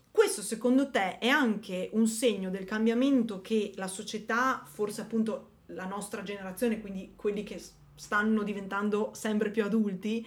Questo 0.09 0.41
secondo 0.41 0.89
te 0.89 1.17
è 1.17 1.27
anche 1.27 1.89
un 1.91 2.07
segno 2.07 2.49
del 2.49 2.63
cambiamento 2.63 3.41
che 3.41 3.73
la 3.75 3.87
società, 3.87 4.63
forse 4.65 5.01
appunto 5.01 5.49
la 5.67 5.85
nostra 5.85 6.23
generazione, 6.23 6.79
quindi 6.79 7.11
quelli 7.17 7.43
che 7.43 7.61
stanno 8.01 8.41
diventando 8.41 9.11
sempre 9.13 9.51
più 9.51 9.63
adulti, 9.63 10.25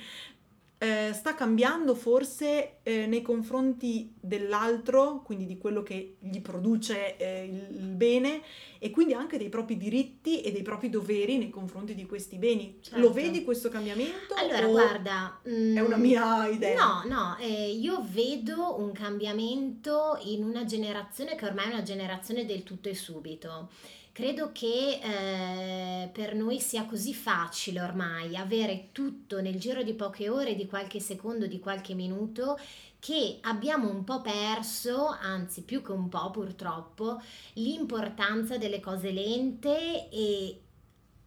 eh, 0.85 1.15
sta 1.15 1.35
cambiando 1.35 1.95
forse 1.95 2.81
eh, 2.83 3.07
nei 3.07 3.23
confronti 3.23 4.15
dell'altro, 4.21 5.23
quindi 5.25 5.47
di 5.47 5.57
quello 5.57 5.83
che 5.83 6.17
gli 6.21 6.43
produce 6.43 7.17
eh, 7.17 7.45
il, 7.71 7.87
bene 7.87 8.43
e 8.79 8.91
quindi 8.91 9.15
anche 9.15 9.39
dei 9.39 9.49
propri 9.49 9.79
diritti 9.79 10.43
e 10.43 10.53
dei 10.53 10.61
propri 10.61 10.91
doveri 10.91 11.39
nei 11.39 11.49
confronti 11.49 11.95
di 11.95 12.05
questi 12.05 12.37
beni. 12.37 12.81
Certo. 12.83 13.01
Lo 13.01 13.13
vedi 13.13 13.45
questo 13.45 13.71
cambiamento? 13.71 14.35
Allora, 14.35 14.67
guarda, 14.67 15.41
è 15.43 15.81
una 15.81 15.97
mia 15.97 16.49
idea. 16.49 16.77
No, 16.77 17.03
no, 17.07 17.37
eh, 17.39 17.71
io 17.71 18.05
vedo 18.07 18.79
un 18.79 18.93
cambiamento 18.93 20.19
in 20.25 20.45
una 20.45 20.67
generazione 20.67 21.35
che 21.35 21.47
ormai 21.47 21.71
è 21.71 21.73
una 21.73 21.83
generazione 21.83 22.45
del 22.45 22.63
tutto 22.63 22.91
e 22.91 22.95
subito. 22.95 23.71
Credo 24.15 24.53
che 24.53 25.01
eh, 25.03 26.09
per 26.13 26.37
noi 26.37 26.61
sia 26.61 26.85
così 26.85 27.13
facile 27.13 27.81
ormai 27.81 28.37
avere 28.37 28.91
tutto 28.93 29.41
nel 29.41 29.59
giro 29.59 29.83
di 29.83 29.93
poche 29.93 30.29
ore, 30.29 30.55
di 30.55 30.69
qualche 30.69 31.01
secondo, 31.01 31.49
di 31.49 31.59
qualche 31.59 31.95
minuto, 31.95 32.57
che 33.01 33.39
abbiamo 33.41 33.91
un 33.91 34.05
po' 34.05 34.21
perso, 34.21 35.09
anzi 35.09 35.63
più 35.63 35.83
che 35.83 35.91
un 35.91 36.09
po' 36.09 36.31
purtroppo, 36.31 37.21
l'importanza 37.55 38.57
delle 38.57 38.79
cose 38.79 39.11
lente 39.11 40.09
e 40.09 40.61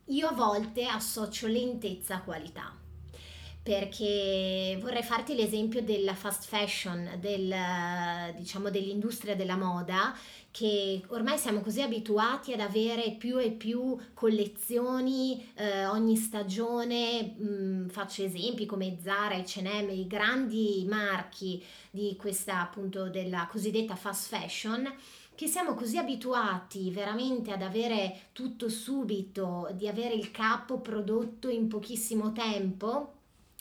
io 0.05 0.27
a 0.29 0.33
volte 0.33 0.85
associo 0.85 1.47
lentezza 1.47 2.15
a 2.15 2.21
qualità 2.21 2.76
perché 3.67 4.77
vorrei 4.79 5.03
farti 5.03 5.35
l'esempio 5.35 5.81
della 5.81 6.15
fast 6.15 6.45
fashion, 6.45 7.17
del, 7.19 7.53
diciamo, 8.37 8.69
dell'industria 8.69 9.35
della 9.35 9.57
moda, 9.57 10.15
che 10.51 11.03
ormai 11.07 11.37
siamo 11.37 11.59
così 11.59 11.81
abituati 11.81 12.53
ad 12.53 12.61
avere 12.61 13.11
più 13.17 13.37
e 13.37 13.51
più 13.51 13.97
collezioni 14.13 15.51
eh, 15.55 15.85
ogni 15.85 16.15
stagione, 16.15 17.35
mh, 17.37 17.43
mm, 17.45 17.87
faccio 17.89 18.23
esempi 18.23 18.65
come 18.65 18.99
Zara, 19.01 19.35
H&M, 19.35 19.89
i 19.89 20.07
grandi 20.07 20.85
marchi 20.87 21.61
di 21.91 22.15
questa 22.17 22.61
appunto 22.61 23.09
della 23.09 23.49
cosiddetta 23.51 23.97
fast 23.97 24.29
fashion, 24.29 24.89
che 25.35 25.47
siamo 25.47 25.73
così 25.73 25.97
abituati 25.97 26.89
veramente 26.89 27.51
ad 27.51 27.61
avere 27.61 28.29
tutto 28.31 28.69
subito, 28.69 29.67
di 29.73 29.89
avere 29.89 30.13
il 30.13 30.31
capo 30.31 30.79
prodotto 30.79 31.49
in 31.49 31.67
pochissimo 31.67 32.31
tempo 32.31 33.11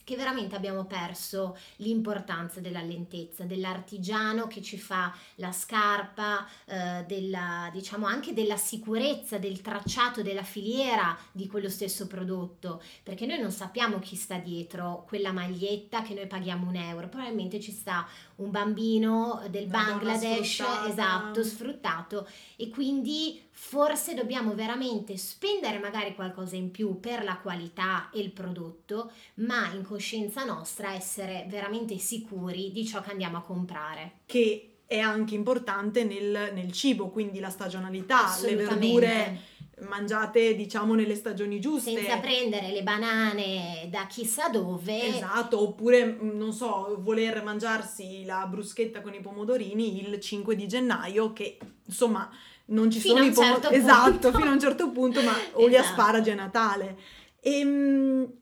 che 0.06 0.14
veramente 0.14 0.54
abbiamo 0.54 0.84
perso 0.84 1.58
l'importanza 1.78 2.60
della 2.60 2.80
lentezza, 2.80 3.42
dell'artigiano 3.42 4.46
che 4.46 4.62
ci 4.62 4.78
fa 4.78 5.12
la 5.34 5.50
scarpa, 5.50 6.46
eh, 6.64 7.04
della, 7.08 7.68
diciamo 7.72 8.06
anche 8.06 8.32
della 8.32 8.56
sicurezza, 8.56 9.38
del 9.38 9.60
tracciato, 9.60 10.22
della 10.22 10.44
filiera 10.44 11.18
di 11.32 11.48
quello 11.48 11.68
stesso 11.68 12.06
prodotto, 12.06 12.80
perché 13.02 13.26
noi 13.26 13.40
non 13.40 13.50
sappiamo 13.50 13.98
chi 13.98 14.14
sta 14.14 14.36
dietro 14.36 15.04
quella 15.08 15.32
maglietta 15.32 16.02
che 16.02 16.14
noi 16.14 16.28
paghiamo 16.28 16.68
un 16.68 16.76
euro, 16.76 17.08
probabilmente 17.08 17.58
ci 17.58 17.72
sta 17.72 18.06
un 18.36 18.52
bambino 18.52 19.42
del 19.50 19.66
Bangladesh, 19.66 20.62
esatto, 20.86 21.42
sfruttato. 21.42 22.28
E 22.54 22.68
quindi 22.68 23.42
forse 23.58 24.12
dobbiamo 24.12 24.54
veramente 24.54 25.16
spendere 25.16 25.78
magari 25.78 26.14
qualcosa 26.14 26.56
in 26.56 26.70
più 26.70 27.00
per 27.00 27.24
la 27.24 27.38
qualità 27.38 28.10
e 28.12 28.20
il 28.20 28.30
prodotto, 28.30 29.10
ma 29.36 29.72
in 29.72 29.82
coscienza 29.82 30.44
nostra 30.44 30.92
essere 30.92 31.46
veramente 31.48 31.96
sicuri 31.96 32.70
di 32.70 32.86
ciò 32.86 33.00
che 33.00 33.12
andiamo 33.12 33.38
a 33.38 33.42
comprare. 33.42 34.18
Che 34.26 34.72
è 34.86 34.98
anche 34.98 35.34
importante 35.34 36.04
nel, 36.04 36.50
nel 36.52 36.70
cibo, 36.70 37.08
quindi 37.08 37.40
la 37.40 37.48
stagionalità, 37.48 38.38
le 38.42 38.56
verdure 38.56 39.40
mangiate 39.88 40.54
diciamo 40.54 40.94
nelle 40.94 41.14
stagioni 41.14 41.58
giuste. 41.58 41.94
Senza 41.94 42.18
prendere 42.18 42.70
le 42.70 42.82
banane 42.82 43.88
da 43.90 44.06
chissà 44.06 44.48
dove. 44.48 45.02
Esatto 45.02 45.60
oppure 45.62 46.04
mm, 46.04 46.36
non 46.36 46.52
so 46.52 46.96
voler 47.00 47.42
mangiarsi 47.42 48.24
la 48.26 48.46
bruschetta 48.46 49.00
con 49.00 49.14
i 49.14 49.20
pomodorini 49.20 50.06
il 50.06 50.20
5 50.20 50.54
di 50.54 50.68
gennaio 50.68 51.32
che 51.32 51.58
insomma 51.84 52.30
non 52.66 52.90
ci 52.90 53.00
fino 53.00 53.16
sono 53.16 53.26
i 53.26 53.32
pomodori 53.32 53.60
certo 53.62 53.76
esatto 53.76 54.32
fino 54.32 54.50
a 54.50 54.52
un 54.52 54.60
certo 54.60 54.90
punto 54.90 55.22
ma 55.22 55.32
o 55.52 55.60
esatto. 55.60 55.68
gli 55.68 55.76
asparagi 55.76 56.30
a 56.30 56.34
Natale 56.34 56.98
e 57.40 57.60
ehm, 57.60 58.32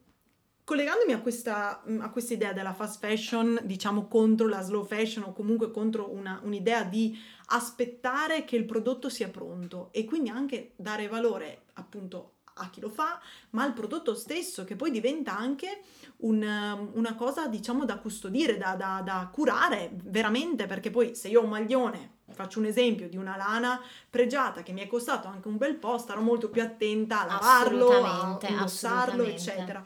collegandomi 0.65 1.13
a 1.13 1.21
questa, 1.21 1.83
a 2.01 2.11
questa, 2.11 2.33
idea 2.33 2.53
della 2.55 2.73
fast 2.73 2.99
fashion, 2.99 3.61
diciamo 3.65 4.09
contro 4.09 4.49
la 4.49 4.63
slow 4.63 4.85
fashion 4.85 5.25
o 5.25 5.33
comunque 5.33 5.71
contro 5.71 6.11
una, 6.11 6.41
un'idea 6.43 6.85
di 6.85 7.17
aspettare 7.49 8.45
che 8.45 8.57
il 8.57 8.65
prodotto 8.65 9.11
sia 9.11 9.29
pronto 9.29 9.91
e 9.93 10.05
quindi 10.05 10.31
anche 10.31 10.73
dare 10.77 11.07
valore 11.07 11.65
appunto 11.75 12.31
a 12.55 12.71
chi 12.71 12.81
lo 12.81 12.89
fa, 12.89 13.21
ma 13.51 13.65
al 13.65 13.75
prodotto 13.75 14.15
stesso 14.15 14.65
che 14.65 14.77
poi 14.77 14.91
diventa 14.91 15.37
anche 15.37 15.83
un, 16.19 16.43
una 16.95 17.15
cosa 17.15 17.47
diciamo 17.47 17.85
da 17.85 17.99
custodire, 17.99 18.57
da, 18.57 18.75
da, 18.75 19.03
da 19.05 19.29
curare 19.31 19.91
veramente 20.05 20.67
perché 20.67 20.91
poi 20.91 21.15
se 21.15 21.29
io 21.29 21.41
ho 21.41 21.45
un 21.45 21.51
maglione 21.51 22.13
faccio 22.33 22.59
un 22.59 22.65
esempio 22.65 23.09
di 23.09 23.17
una 23.17 23.37
lana 23.37 23.81
pregiata 24.09 24.63
che 24.63 24.73
mi 24.73 24.81
è 24.81 24.87
costato 24.87 25.29
anche 25.29 25.49
un 25.49 25.57
bel 25.57 25.77
po', 25.77 25.99
starò 25.99 26.21
molto 26.21 26.49
più 26.49 26.63
attenta 26.63 27.23
a 27.23 27.27
lavarlo, 27.27 28.05
a 28.05 28.39
indossarlo, 28.49 29.25
eccetera 29.25 29.85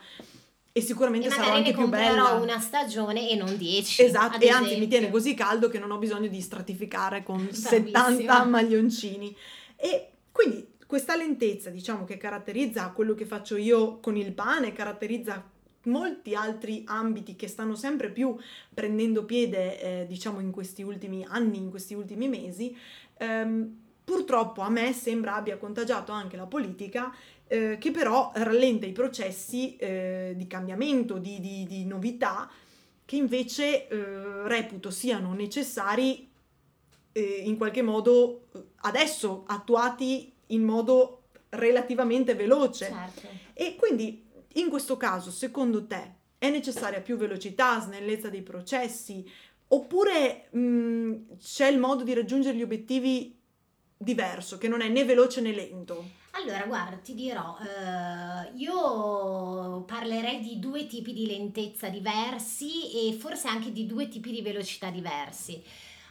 e 0.78 0.80
sicuramente 0.80 1.26
e 1.26 1.30
sarà 1.30 1.54
anche 1.54 1.72
più 1.72 1.88
bella. 1.88 2.32
una 2.34 2.60
stagione 2.60 3.28
e 3.28 3.34
non 3.34 3.56
dieci. 3.56 4.02
Esatto, 4.02 4.38
e 4.38 4.48
anzi 4.48 4.78
mi 4.78 4.86
tiene 4.86 5.10
così 5.10 5.34
caldo 5.34 5.68
che 5.68 5.78
non 5.78 5.90
ho 5.90 5.98
bisogno 5.98 6.28
di 6.28 6.40
stratificare 6.40 7.22
con 7.22 7.36
Bravissima. 7.36 7.68
70 7.68 8.44
maglioncini. 8.44 9.36
E 9.76 10.10
quindi 10.30 10.66
questa 10.86 11.16
lentezza, 11.16 11.70
diciamo, 11.70 12.04
che 12.04 12.16
caratterizza 12.16 12.90
quello 12.90 13.14
che 13.14 13.26
faccio 13.26 13.56
io 13.56 13.98
con 13.98 14.16
il 14.16 14.32
pane, 14.32 14.72
caratterizza 14.72 15.44
molti 15.88 16.34
altri 16.34 16.84
ambiti 16.86 17.34
che 17.34 17.48
stanno 17.48 17.74
sempre 17.74 18.10
più 18.10 18.36
prendendo 18.72 19.24
piede, 19.24 19.80
eh, 19.80 20.06
diciamo, 20.06 20.40
in 20.40 20.50
questi 20.50 20.82
ultimi 20.82 21.24
anni, 21.28 21.58
in 21.58 21.70
questi 21.70 21.94
ultimi 21.94 22.28
mesi, 22.28 22.76
ehm, 23.18 23.76
purtroppo 24.04 24.62
a 24.62 24.70
me 24.70 24.92
sembra 24.92 25.34
abbia 25.34 25.58
contagiato 25.58 26.12
anche 26.12 26.36
la 26.36 26.46
politica 26.46 27.12
eh, 27.48 27.78
che 27.78 27.90
però 27.90 28.30
rallenta 28.34 28.86
i 28.86 28.92
processi 28.92 29.76
eh, 29.76 30.34
di 30.36 30.46
cambiamento, 30.46 31.18
di, 31.18 31.40
di, 31.40 31.64
di, 31.66 31.84
novità, 31.84 32.48
che 33.04 33.16
invece 33.16 33.88
eh, 33.88 34.46
reputo 34.46 34.90
siano 34.90 35.32
necessari 35.32 36.28
eh, 37.12 37.42
in 37.44 37.56
qualche 37.56 37.82
modo 37.82 38.48
eh, 38.52 38.62
adesso 38.82 39.44
attuati 39.46 40.32
in 40.48 40.62
modo 40.62 41.22
relativamente 41.50 42.34
veloce. 42.34 42.86
Certo. 42.86 43.28
E 43.54 43.76
quindi 43.76 44.26
in 44.54 44.68
questo 44.68 44.96
caso, 44.96 45.30
secondo 45.30 45.86
te, 45.86 46.14
è 46.38 46.50
necessaria 46.50 47.00
più 47.00 47.16
velocità, 47.16 47.80
snellezza 47.80 48.28
dei 48.28 48.42
processi, 48.42 49.28
oppure 49.68 50.48
mh, 50.50 51.36
c'è 51.38 51.68
il 51.68 51.78
modo 51.78 52.04
di 52.04 52.14
raggiungere 52.14 52.56
gli 52.56 52.62
obiettivi 52.62 53.36
diverso, 53.96 54.58
che 54.58 54.68
non 54.68 54.80
è 54.80 54.88
né 54.88 55.04
veloce 55.04 55.40
né 55.40 55.52
lento? 55.52 56.16
Allora, 56.32 56.64
guarda, 56.66 56.96
ti 56.98 57.14
dirò, 57.14 57.56
eh, 57.58 58.56
io 58.56 59.82
parlerei 59.82 60.40
di 60.40 60.60
due 60.60 60.86
tipi 60.86 61.12
di 61.12 61.26
lentezza 61.26 61.88
diversi 61.88 63.08
e 63.08 63.12
forse 63.14 63.48
anche 63.48 63.72
di 63.72 63.86
due 63.86 64.08
tipi 64.08 64.30
di 64.30 64.42
velocità 64.42 64.90
diversi. 64.90 65.60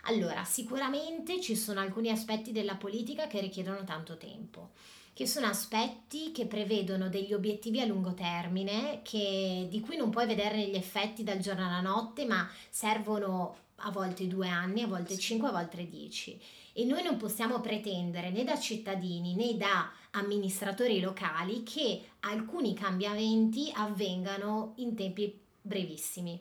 Allora, 0.04 0.44
sicuramente 0.44 1.40
ci 1.40 1.56
sono 1.56 1.80
alcuni 1.80 2.10
aspetti 2.10 2.52
della 2.52 2.76
politica 2.76 3.28
che 3.28 3.40
richiedono 3.40 3.84
tanto 3.86 4.18
tempo, 4.18 4.72
che 5.18 5.26
sono 5.26 5.48
aspetti 5.48 6.32
che 6.32 6.46
prevedono 6.46 7.10
degli 7.10 7.34
obiettivi 7.34 7.82
a 7.82 7.86
lungo 7.86 8.14
termine, 8.14 9.00
che, 9.02 9.66
di 9.68 9.80
cui 9.80 9.98
non 9.98 10.12
puoi 10.12 10.28
vedere 10.28 10.68
gli 10.68 10.76
effetti 10.76 11.24
dal 11.24 11.40
giorno 11.40 11.66
alla 11.66 11.82
notte, 11.82 12.24
ma 12.26 12.48
servono 12.70 13.58
a 13.78 13.90
volte 13.90 14.28
due 14.28 14.48
anni, 14.48 14.84
a 14.84 14.88
volte 14.88 15.18
cinque, 15.18 15.48
a 15.48 15.54
volte 15.54 15.90
dieci. 15.90 16.40
E 16.72 16.86
noi 16.86 17.02
non 17.02 17.18
possiamo 17.18 17.60
pretendere 17.62 18.30
né 18.30 18.44
da 18.44 18.60
cittadini 18.60 19.34
né 19.34 19.58
da 19.58 19.92
amministratori 20.12 21.00
locali 21.00 21.64
che 21.64 22.10
alcuni 22.20 22.76
cambiamenti 22.76 23.72
avvengano 23.74 24.74
in 24.76 24.94
tempi 24.94 25.36
brevissimi. 25.60 26.40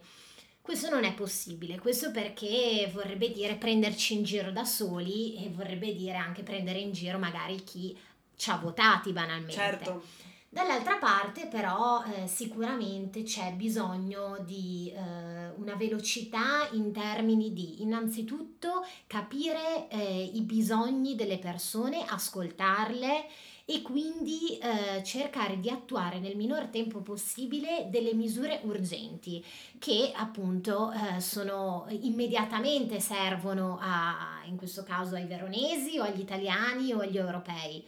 Questo 0.61 0.91
non 0.91 1.05
è 1.05 1.15
possibile, 1.15 1.79
questo 1.79 2.11
perché 2.11 2.91
vorrebbe 2.93 3.31
dire 3.31 3.55
prenderci 3.55 4.13
in 4.13 4.23
giro 4.23 4.51
da 4.51 4.65
soli 4.67 5.43
e 5.43 5.49
vorrebbe 5.49 5.95
dire 5.95 6.17
anche 6.17 6.43
prendere 6.43 6.81
in 6.81 6.93
giro 6.93 7.19
magari 7.19 7.65
chi 7.65 7.97
ci 8.37 8.51
ha 8.51 8.57
votati 8.57 9.13
banalmente. 9.13 9.53
Certo. 9.53 10.03
Dall'altra 10.49 10.97
parte 10.97 11.49
però 11.49 12.03
eh, 12.05 12.27
sicuramente 12.27 13.25
c'è 13.25 13.53
bisogno 13.53 14.39
di 14.47 14.91
eh, 14.91 15.51
una 15.57 15.75
velocità 15.75 16.67
in 16.73 16.93
termini 16.93 17.53
di 17.53 17.83
innanzitutto 17.83 18.87
capire 19.07 19.87
eh, 19.89 20.31
i 20.33 20.41
bisogni 20.41 21.15
delle 21.15 21.39
persone, 21.39 22.07
ascoltarle 22.07 23.27
e 23.67 23.83
quindi 23.83 24.57
eh, 24.57 25.03
cercare 25.03 25.61
di 25.61 25.69
attuare 25.69 26.21
nel 26.21 26.37
minor 26.37 26.69
tempo 26.69 27.01
possibile 27.01 27.89
delle 27.91 28.15
misure 28.15 28.61
urgenti 28.63 29.45
che 29.79 30.13
appunto 30.15 30.93
eh, 30.93 31.21
sono 31.21 31.85
immediatamente 31.89 32.99
servono 33.01 33.77
a, 33.79 34.41
in 34.47 34.57
questo 34.57 34.85
caso 34.85 35.17
ai 35.17 35.27
veronesi 35.27 35.99
o 35.99 36.05
agli 36.05 36.21
italiani 36.21 36.93
o 36.93 37.01
agli 37.01 37.19
europei. 37.19 37.85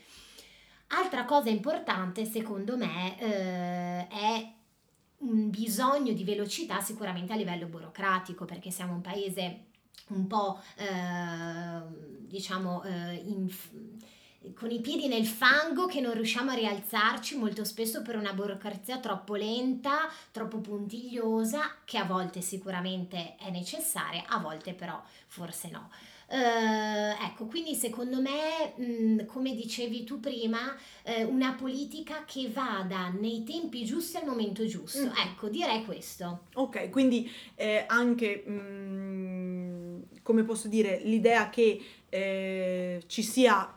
Altra 0.88 1.24
cosa 1.24 1.50
importante 1.50 2.24
secondo 2.24 2.76
me 2.76 3.18
eh, 3.18 4.08
è 4.08 4.52
un 5.18 5.50
bisogno 5.50 6.12
di 6.12 6.24
velocità 6.24 6.80
sicuramente 6.80 7.32
a 7.32 7.36
livello 7.36 7.66
burocratico 7.66 8.46
perché 8.46 8.70
siamo 8.70 8.94
un 8.94 9.00
paese 9.02 9.64
un 10.08 10.26
po' 10.26 10.58
eh, 10.76 11.82
diciamo 12.20 12.82
eh, 12.84 13.14
in, 13.26 13.50
con 14.54 14.70
i 14.70 14.80
piedi 14.80 15.08
nel 15.08 15.26
fango 15.26 15.86
che 15.86 16.00
non 16.00 16.14
riusciamo 16.14 16.52
a 16.52 16.54
rialzarci 16.54 17.36
molto 17.36 17.64
spesso 17.64 18.02
per 18.02 18.16
una 18.16 18.32
burocrazia 18.32 18.98
troppo 18.98 19.34
lenta, 19.34 20.08
troppo 20.30 20.58
puntigliosa, 20.58 21.76
che 21.84 21.98
a 21.98 22.04
volte 22.04 22.40
sicuramente 22.40 23.36
è 23.36 23.50
necessaria, 23.50 24.24
a 24.26 24.38
volte 24.38 24.72
però 24.72 25.02
forse 25.26 25.68
no. 25.68 25.90
Uh, 26.30 27.24
ecco, 27.24 27.46
quindi 27.46 27.74
secondo 27.74 28.20
me, 28.20 28.74
mh, 28.76 28.84
mm, 28.84 29.18
come 29.24 29.54
dicevi 29.54 30.04
tu 30.04 30.20
prima, 30.20 30.76
uh, 31.04 31.26
una 31.26 31.54
politica 31.54 32.24
che 32.26 32.50
vada 32.52 33.08
nei 33.08 33.44
tempi 33.44 33.82
giusti 33.84 34.18
al 34.18 34.26
momento 34.26 34.66
giusto. 34.66 35.06
Mm. 35.06 35.10
Ecco, 35.26 35.48
direi 35.48 35.86
questo. 35.86 36.42
Ok, 36.54 36.90
quindi 36.90 37.30
eh, 37.54 37.84
anche, 37.86 38.44
mh, 38.46 38.52
mm, 38.52 40.00
come 40.22 40.44
posso 40.44 40.68
dire, 40.68 41.00
l'idea 41.02 41.48
che 41.48 41.80
eh, 42.10 43.02
ci 43.06 43.22
sia 43.22 43.74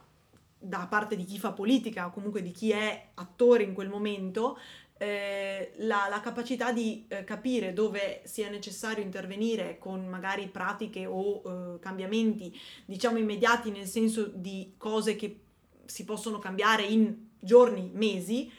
da 0.64 0.86
parte 0.88 1.16
di 1.16 1.24
chi 1.24 1.40
fa 1.40 1.54
politica 1.54 2.06
o 2.06 2.12
comunque 2.12 2.44
di 2.44 2.52
chi 2.52 2.70
è 2.70 3.08
attore 3.16 3.64
in 3.64 3.74
quel 3.74 3.90
momento, 3.90 4.60
eh, 5.02 5.72
la, 5.78 6.06
la, 6.08 6.20
capacità 6.20 6.72
di 6.72 7.06
eh, 7.08 7.24
capire 7.24 7.74
dove 7.74 8.22
sia 8.26 8.52
necessario 8.52 9.04
intervenire 9.04 9.80
con 9.80 10.06
magari 10.08 10.48
pratiche 10.48 11.08
o 11.08 11.42
eh, 11.44 11.80
cambiamenti, 11.80 12.56
diciamo 12.86 13.18
immediati, 13.18 13.72
nel 13.72 13.88
senso 13.88 14.26
di 14.28 14.76
cose 14.78 15.16
che 15.16 15.40
si 15.86 16.06
possono 16.06 16.38
cambiare 16.38 16.84
in 16.84 17.30
giorni, 17.40 17.90
mesi, 17.92 18.52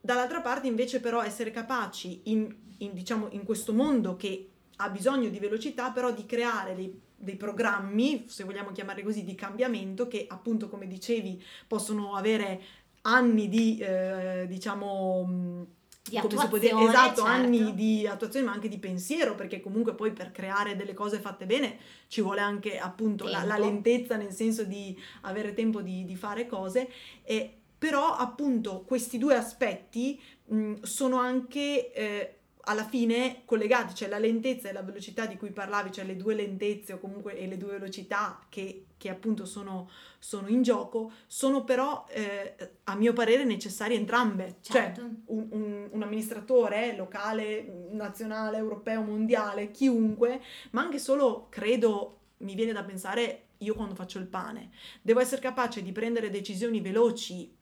dall'altra 0.00 0.40
parte 0.40 0.66
invece 0.66 0.98
però 0.98 1.22
essere 1.22 1.50
capaci 1.50 2.22
in, 2.24 2.50
in, 2.78 2.94
diciamo, 2.94 3.28
in 3.32 3.44
questo 3.44 3.74
mondo 3.74 4.16
che 4.16 4.48
ha 4.76 4.88
bisogno 4.88 5.28
di 5.28 5.38
velocità, 5.38 5.90
però 5.90 6.10
di 6.10 6.24
creare 6.24 6.74
dei 6.74 7.00
dei 7.22 7.36
programmi, 7.36 8.24
se 8.26 8.42
vogliamo 8.42 8.72
chiamarli 8.72 9.04
così, 9.04 9.22
di 9.22 9.36
cambiamento 9.36 10.08
che 10.08 10.26
appunto, 10.28 10.68
come 10.68 10.88
dicevi, 10.88 11.40
possono 11.68 12.16
avere 12.16 12.60
anni 13.02 13.48
di, 13.48 13.78
eh, 13.78 14.44
diciamo, 14.48 15.68
di 16.08 16.16
attuazione, 16.16 16.88
esatto, 16.88 17.22
certo. 17.22 17.22
anni 17.22 17.74
di 17.74 18.06
attuazione, 18.06 18.46
ma 18.46 18.52
anche 18.52 18.68
di 18.68 18.78
pensiero, 18.78 19.34
perché 19.34 19.60
comunque 19.60 19.94
poi 19.94 20.12
per 20.12 20.32
creare 20.32 20.74
delle 20.74 20.94
cose 20.94 21.20
fatte 21.20 21.46
bene 21.46 21.78
ci 22.08 22.20
vuole 22.20 22.40
anche 22.40 22.78
appunto 22.78 23.26
la, 23.26 23.44
la, 23.44 23.56
lentezza, 23.56 24.16
nel 24.16 24.32
senso 24.32 24.64
di 24.64 24.98
avere 25.22 25.54
tempo 25.54 25.80
di, 25.80 26.04
di 26.04 26.16
fare 26.16 26.46
cose. 26.46 26.90
E, 27.22 27.56
però 27.78 28.16
appunto 28.16 28.82
questi 28.82 29.18
due 29.18 29.36
aspetti 29.36 30.20
mh, 30.46 30.82
sono 30.82 31.18
anche 31.18 31.92
eh, 31.92 32.36
alla 32.64 32.86
fine 32.86 33.42
collegati, 33.44 33.94
cioè 33.94 34.08
la 34.08 34.18
lentezza 34.18 34.68
e 34.68 34.72
la 34.72 34.82
velocità 34.82 35.26
di 35.26 35.36
cui 35.36 35.50
parlavi, 35.50 35.90
cioè 35.90 36.04
le 36.04 36.16
due 36.16 36.34
lentezze 36.34 36.92
o 36.92 36.98
comunque 36.98 37.36
e 37.36 37.46
le 37.46 37.56
due 37.56 37.72
velocità 37.72 38.44
che, 38.48 38.86
che 38.96 39.08
appunto 39.08 39.46
sono, 39.46 39.90
sono, 40.18 40.48
in 40.48 40.62
gioco, 40.62 41.12
sono 41.26 41.64
però 41.64 42.06
eh, 42.08 42.54
a 42.84 42.94
mio 42.94 43.12
parere 43.12 43.44
necessarie 43.44 43.96
entrambe. 43.96 44.56
Cioè, 44.60 44.72
certo. 44.72 45.00
Cioè 45.00 45.10
un, 45.26 45.46
un, 45.50 45.88
un, 45.90 46.02
amministratore 46.02 46.94
locale, 46.94 47.88
nazionale, 47.90 48.58
europeo, 48.58 49.02
mondiale, 49.02 49.70
chiunque, 49.72 50.40
ma 50.70 50.82
anche 50.82 50.98
solo, 50.98 51.48
credo, 51.48 52.18
mi 52.38 52.54
viene 52.54 52.72
da 52.72 52.84
pensare 52.84 53.46
io 53.58 53.74
quando 53.74 53.94
faccio 53.94 54.18
il 54.18 54.26
pane, 54.26 54.70
devo 55.02 55.20
essere 55.20 55.40
capace 55.40 55.82
di 55.82 55.92
prendere 55.92 56.30
decisioni 56.30 56.80
veloci 56.80 57.56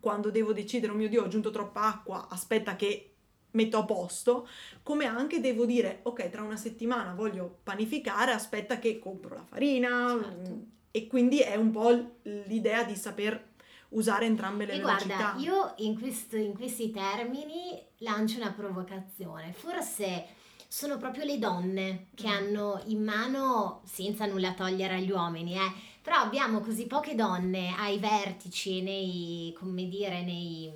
quando 0.00 0.30
devo 0.30 0.52
decidere, 0.52 0.92
oh 0.92 0.96
mio 0.96 1.08
Dio, 1.08 1.22
ho 1.22 1.24
aggiunto 1.24 1.50
troppa 1.50 1.82
acqua, 1.82 2.28
aspetta 2.28 2.76
che 2.76 3.07
metto 3.52 3.78
a 3.78 3.84
posto, 3.84 4.48
come 4.82 5.06
anche 5.06 5.40
devo 5.40 5.64
dire, 5.64 6.00
ok, 6.02 6.28
tra 6.28 6.42
una 6.42 6.56
settimana 6.56 7.14
voglio 7.14 7.58
panificare, 7.62 8.32
aspetta 8.32 8.78
che 8.78 8.98
compro 8.98 9.34
la 9.34 9.44
farina 9.44 10.18
certo. 10.20 10.50
Mm, 10.50 10.60
e 10.90 11.06
quindi 11.06 11.40
è 11.40 11.54
un 11.56 11.70
po' 11.70 12.16
l'idea 12.22 12.84
di 12.84 12.94
saper 12.94 13.46
usare 13.90 14.26
entrambe 14.26 14.66
le 14.66 14.74
e 14.74 14.78
velocità. 14.78 15.16
Guarda, 15.16 15.40
io 15.40 15.72
in, 15.78 15.98
questo, 15.98 16.36
in 16.36 16.54
questi 16.54 16.90
termini 16.90 17.80
lancio 17.98 18.38
una 18.38 18.52
provocazione, 18.52 19.52
forse 19.52 20.26
sono 20.66 20.98
proprio 20.98 21.24
le 21.24 21.38
donne 21.38 22.08
che 22.14 22.28
mm. 22.28 22.30
hanno 22.30 22.82
in 22.86 23.02
mano, 23.02 23.80
senza 23.84 24.26
nulla 24.26 24.52
togliere 24.52 24.96
agli 24.96 25.10
uomini, 25.10 25.54
eh, 25.54 25.72
però 26.02 26.16
abbiamo 26.16 26.60
così 26.60 26.86
poche 26.86 27.14
donne 27.14 27.74
ai 27.78 27.98
vertici, 27.98 28.82
nei, 28.82 29.54
come 29.58 29.88
dire, 29.88 30.22
nei 30.22 30.70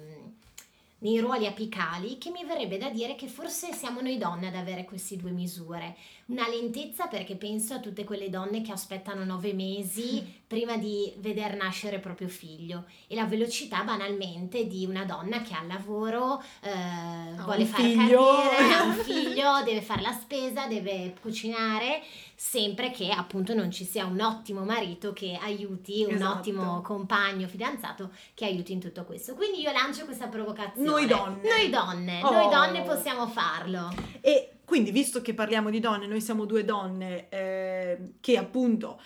nei 1.02 1.18
ruoli 1.18 1.46
apicali 1.46 2.18
che 2.18 2.30
mi 2.30 2.44
verrebbe 2.44 2.78
da 2.78 2.88
dire 2.88 3.14
che 3.14 3.26
forse 3.26 3.72
siamo 3.72 4.00
noi 4.00 4.18
donne 4.18 4.48
ad 4.48 4.54
avere 4.54 4.84
queste 4.84 5.16
due 5.16 5.30
misure. 5.30 5.96
Una 6.26 6.48
lentezza 6.48 7.06
perché 7.06 7.36
penso 7.36 7.74
a 7.74 7.80
tutte 7.80 8.04
quelle 8.04 8.30
donne 8.30 8.62
che 8.62 8.72
aspettano 8.72 9.24
nove 9.24 9.52
mesi 9.52 10.40
prima 10.52 10.76
di 10.76 11.10
veder 11.16 11.56
nascere 11.56 11.98
proprio 11.98 12.28
figlio 12.28 12.84
e 13.06 13.14
la 13.14 13.24
velocità 13.24 13.84
banalmente 13.84 14.66
di 14.66 14.84
una 14.84 15.06
donna 15.06 15.40
che 15.40 15.54
ha 15.54 15.62
lavoro, 15.66 16.42
eh, 16.60 17.42
vuole 17.42 17.64
fare 17.64 17.94
carriera, 17.94 18.80
ha 18.80 18.82
un 18.82 18.92
figlio, 19.02 19.62
deve 19.64 19.80
fare 19.80 20.02
la 20.02 20.12
spesa, 20.12 20.66
deve 20.66 21.14
cucinare 21.22 22.02
sempre 22.34 22.90
che 22.90 23.08
appunto 23.08 23.54
non 23.54 23.70
ci 23.70 23.86
sia 23.86 24.04
un 24.04 24.20
ottimo 24.20 24.62
marito 24.62 25.14
che 25.14 25.38
aiuti, 25.40 26.04
un 26.06 26.16
esatto. 26.16 26.38
ottimo 26.40 26.82
compagno, 26.82 27.48
fidanzato 27.48 28.10
che 28.34 28.44
aiuti 28.44 28.72
in 28.72 28.80
tutto 28.80 29.04
questo. 29.04 29.34
Quindi 29.34 29.60
io 29.60 29.72
lancio 29.72 30.04
questa 30.04 30.26
provocazione. 30.26 30.86
Noi 30.86 31.06
donne. 31.06 31.48
Noi 31.48 31.70
donne, 31.70 32.22
oh. 32.22 32.30
noi 32.30 32.50
donne 32.50 32.82
possiamo 32.82 33.26
farlo. 33.26 33.88
E 34.20 34.56
quindi 34.66 34.90
visto 34.90 35.22
che 35.22 35.32
parliamo 35.32 35.70
di 35.70 35.80
donne, 35.80 36.06
noi 36.06 36.20
siamo 36.20 36.44
due 36.44 36.64
donne 36.64 37.28
eh, 37.30 37.98
che 38.20 38.36
appunto 38.36 39.00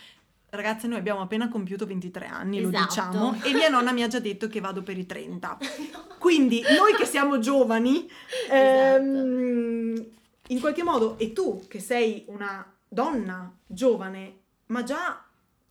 Ragazze, 0.48 0.86
noi 0.86 0.98
abbiamo 0.98 1.20
appena 1.20 1.48
compiuto 1.48 1.86
23 1.86 2.26
anni, 2.26 2.58
esatto. 2.58 2.78
lo 2.78 2.84
diciamo, 2.84 3.42
e 3.42 3.52
mia 3.52 3.68
nonna 3.68 3.92
mi 3.92 4.02
ha 4.02 4.06
già 4.06 4.20
detto 4.20 4.48
che 4.48 4.60
vado 4.60 4.82
per 4.82 4.96
i 4.96 5.04
30. 5.04 5.58
no. 5.92 6.14
Quindi 6.18 6.62
noi 6.62 6.94
che 6.94 7.04
siamo 7.04 7.38
giovani, 7.38 8.08
esatto. 8.44 9.02
ehm, 9.02 10.06
in 10.48 10.60
qualche 10.60 10.82
modo, 10.82 11.18
e 11.18 11.32
tu 11.32 11.64
che 11.68 11.80
sei 11.80 12.24
una 12.28 12.64
donna 12.88 13.52
giovane, 13.66 14.40
ma 14.66 14.82
già 14.82 15.22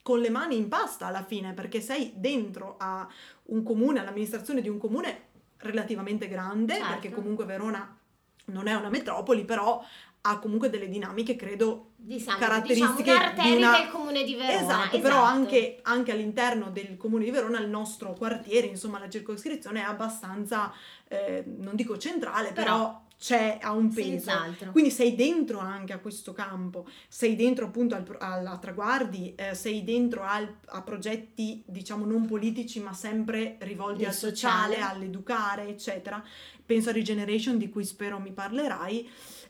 con 0.01 0.19
le 0.19 0.29
mani 0.29 0.55
in 0.57 0.67
pasta 0.67 1.07
alla 1.07 1.23
fine, 1.23 1.53
perché 1.53 1.81
sei 1.81 2.13
dentro 2.15 2.75
a 2.77 3.07
un 3.45 3.63
comune, 3.63 3.99
all'amministrazione 3.99 4.61
di 4.61 4.69
un 4.69 4.77
comune 4.77 5.21
relativamente 5.57 6.27
grande, 6.27 6.75
certo. 6.75 6.89
perché 6.89 7.11
comunque 7.11 7.45
Verona 7.45 7.97
non 8.45 8.67
è 8.67 8.75
una 8.75 8.89
metropoli, 8.89 9.45
però 9.45 9.83
ha 10.27 10.39
comunque 10.39 10.69
delle 10.69 10.89
dinamiche, 10.89 11.35
credo, 11.35 11.91
diciamo, 11.97 12.39
caratteristiche 12.39 13.11
diciamo 13.13 13.49
di 13.49 13.55
una... 13.57 13.77
del 13.77 13.89
comune 13.89 14.23
di 14.23 14.33
Verona. 14.33 14.53
Esatto, 14.53 14.81
esatto. 14.81 14.99
però 14.99 15.21
anche, 15.21 15.79
anche, 15.83 16.11
all'interno 16.11 16.71
del 16.71 16.97
comune 16.97 17.25
di 17.25 17.31
Verona 17.31 17.59
il 17.59 17.69
nostro 17.69 18.13
quartiere, 18.13 18.65
insomma 18.67 18.97
la 18.97 19.07
circoscrizione 19.07 19.81
è 19.81 19.83
abbastanza, 19.83 20.73
eh, 21.07 21.43
non 21.45 21.75
dico 21.75 21.97
centrale, 21.99 22.53
però, 22.53 22.63
però 22.63 23.03
c'è, 23.19 23.59
ha 23.61 23.71
un 23.71 23.93
peso. 23.93 24.09
Senz'altro. 24.09 24.71
Quindi 24.71 24.89
sei 24.89 25.13
dentro 25.13 25.59
anche 25.59 25.93
a 25.93 25.99
questo 25.99 26.33
campo, 26.33 26.87
sei 27.07 27.35
dentro 27.35 27.65
appunto 27.65 27.93
al, 27.93 28.03
al, 28.19 28.47
a 28.47 28.57
traguardi, 28.57 29.35
eh, 29.35 29.53
sei 29.53 29.83
dentro 29.83 30.23
al, 30.23 30.51
a 30.65 30.81
progetti 30.81 31.63
diciamo 31.67 32.03
non 32.03 32.25
politici 32.25 32.79
ma 32.79 32.93
sempre 32.93 33.57
rivolti 33.59 33.99
Del 33.99 34.07
al 34.07 34.13
sociale, 34.13 34.75
sociale, 34.75 34.95
all'educare, 34.95 35.67
eccetera. 35.67 36.23
Penso 36.65 36.89
a 36.89 36.93
Regeneration 36.93 37.59
di 37.59 37.69
cui 37.69 37.85
spero 37.85 38.19
mi 38.19 38.31
parlerai. 38.31 39.07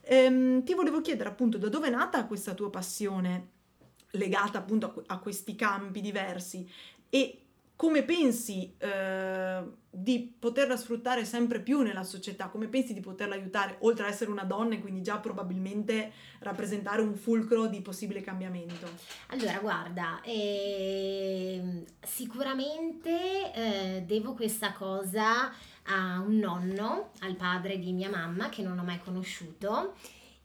Ehm, 0.07 0.63
ti 0.63 0.73
volevo 0.73 1.01
chiedere 1.01 1.29
appunto 1.29 1.57
da 1.57 1.69
dove 1.69 1.87
è 1.87 1.91
nata 1.91 2.25
questa 2.25 2.53
tua 2.53 2.69
passione 2.69 3.49
legata 4.11 4.59
appunto 4.59 5.03
a, 5.07 5.15
a 5.15 5.19
questi 5.19 5.55
campi 5.55 5.99
diversi 6.01 6.69
e 7.09 7.39
come 7.75 8.03
pensi 8.03 8.73
eh, 8.77 9.63
di 9.89 10.33
poterla 10.39 10.77
sfruttare 10.77 11.25
sempre 11.25 11.59
più 11.59 11.81
nella 11.81 12.03
società? 12.03 12.47
Come 12.47 12.67
pensi 12.67 12.93
di 12.93 13.01
poterla 13.01 13.35
aiutare, 13.35 13.75
oltre 13.79 14.05
ad 14.05 14.11
essere 14.11 14.31
una 14.31 14.45
donna 14.45 14.75
e 14.75 14.79
quindi 14.79 15.01
già 15.01 15.17
probabilmente 15.17 16.11
rappresentare 16.39 17.01
un 17.01 17.15
fulcro 17.15 17.65
di 17.67 17.81
possibile 17.81 18.21
cambiamento? 18.21 18.87
Allora, 19.27 19.59
guarda, 19.59 20.21
eh, 20.21 21.83
sicuramente 22.01 23.53
eh, 23.53 24.03
devo 24.05 24.33
questa 24.33 24.71
cosa 24.71 25.51
a 25.85 26.19
un 26.19 26.37
nonno, 26.37 27.11
al 27.19 27.35
padre 27.35 27.77
di 27.77 27.91
mia 27.91 28.09
mamma, 28.09 28.49
che 28.49 28.61
non 28.61 28.77
ho 28.79 28.83
mai 28.83 28.99
conosciuto. 28.99 29.93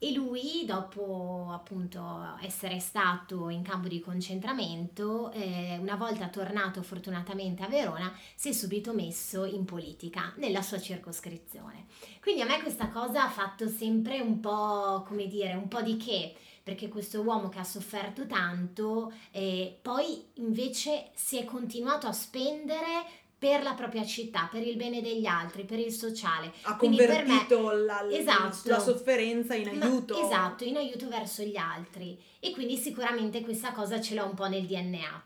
E 0.03 0.14
lui, 0.14 0.64
dopo 0.64 1.50
appunto 1.53 2.35
essere 2.40 2.81
stato 2.81 3.50
in 3.50 3.62
campo 3.62 3.87
di 3.87 4.00
concentramento, 4.00 5.31
eh, 5.33 5.76
una 5.79 5.96
volta 5.96 6.29
tornato 6.29 6.83
fortunatamente 6.83 7.62
a 7.62 7.68
Verona, 7.68 8.11
si 8.35 8.48
è 8.48 8.53
subito 8.53 8.94
messo 8.94 9.44
in 9.44 9.66
politica 9.66 10.33
nella 10.37 10.62
sua 10.62 10.81
circoscrizione. 10.81 11.85
Quindi 12.22 12.40
a 12.40 12.46
me 12.46 12.62
questa 12.62 12.88
cosa 12.88 13.24
ha 13.24 13.29
fatto 13.29 13.68
sempre 13.68 14.20
un 14.20 14.40
po', 14.40 15.05
come 15.07 15.26
dire, 15.26 15.53
un 15.53 15.68
po' 15.68 15.83
di 15.83 15.98
che, 15.98 16.35
perché 16.62 16.88
questo 16.88 17.20
uomo 17.20 17.50
che 17.50 17.59
ha 17.59 17.64
sofferto 17.64 18.26
tanto, 18.26 19.12
eh, 19.33 19.79
poi 19.83 20.24
invece 20.35 21.11
si 21.14 21.37
è 21.37 21.44
continuato 21.44 22.07
a 22.07 22.12
spendere 22.12 23.05
per 23.40 23.62
la 23.62 23.72
propria 23.72 24.05
città, 24.05 24.50
per 24.53 24.66
il 24.66 24.76
bene 24.76 25.00
degli 25.00 25.24
altri, 25.24 25.64
per 25.64 25.79
il 25.79 25.92
sociale. 25.92 26.53
Ha 26.61 26.76
Quindi 26.76 26.98
convertito 26.98 27.68
me, 27.68 27.85
la, 27.85 28.07
esatto, 28.11 28.68
la, 28.68 28.79
sofferenza 28.79 29.55
in 29.55 29.68
aiuto. 29.68 30.20
Ma, 30.20 30.26
esatto, 30.26 30.64
in 30.64 30.76
aiuto 30.76 31.09
verso 31.09 31.42
gli 31.42 31.57
altri. 31.57 32.20
E 32.38 32.50
quindi 32.50 32.76
sicuramente 32.76 33.40
questa 33.40 33.72
cosa 33.72 33.98
ce 33.98 34.14
l'ho 34.14 34.26
un 34.26 34.35
po' 34.35 34.46
nel 34.46 34.66
DNA. 34.66 35.24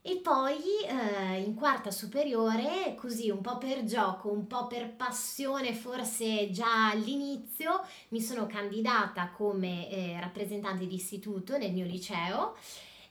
E 0.00 0.16
poi 0.18 0.58
eh, 0.86 1.40
in 1.40 1.56
quarta 1.56 1.90
superiore, 1.90 2.94
così 2.96 3.30
un 3.30 3.40
po' 3.40 3.58
per 3.58 3.82
gioco, 3.82 4.30
un 4.30 4.46
po' 4.46 4.68
per 4.68 4.88
passione, 4.94 5.74
forse 5.74 6.50
già 6.52 6.90
all'inizio, 6.90 7.84
mi 8.10 8.20
sono 8.20 8.46
candidata 8.46 9.28
come 9.30 9.90
eh, 9.90 10.20
rappresentante 10.20 10.86
di 10.86 10.94
istituto 10.94 11.58
nel 11.58 11.72
mio 11.72 11.84
liceo 11.84 12.54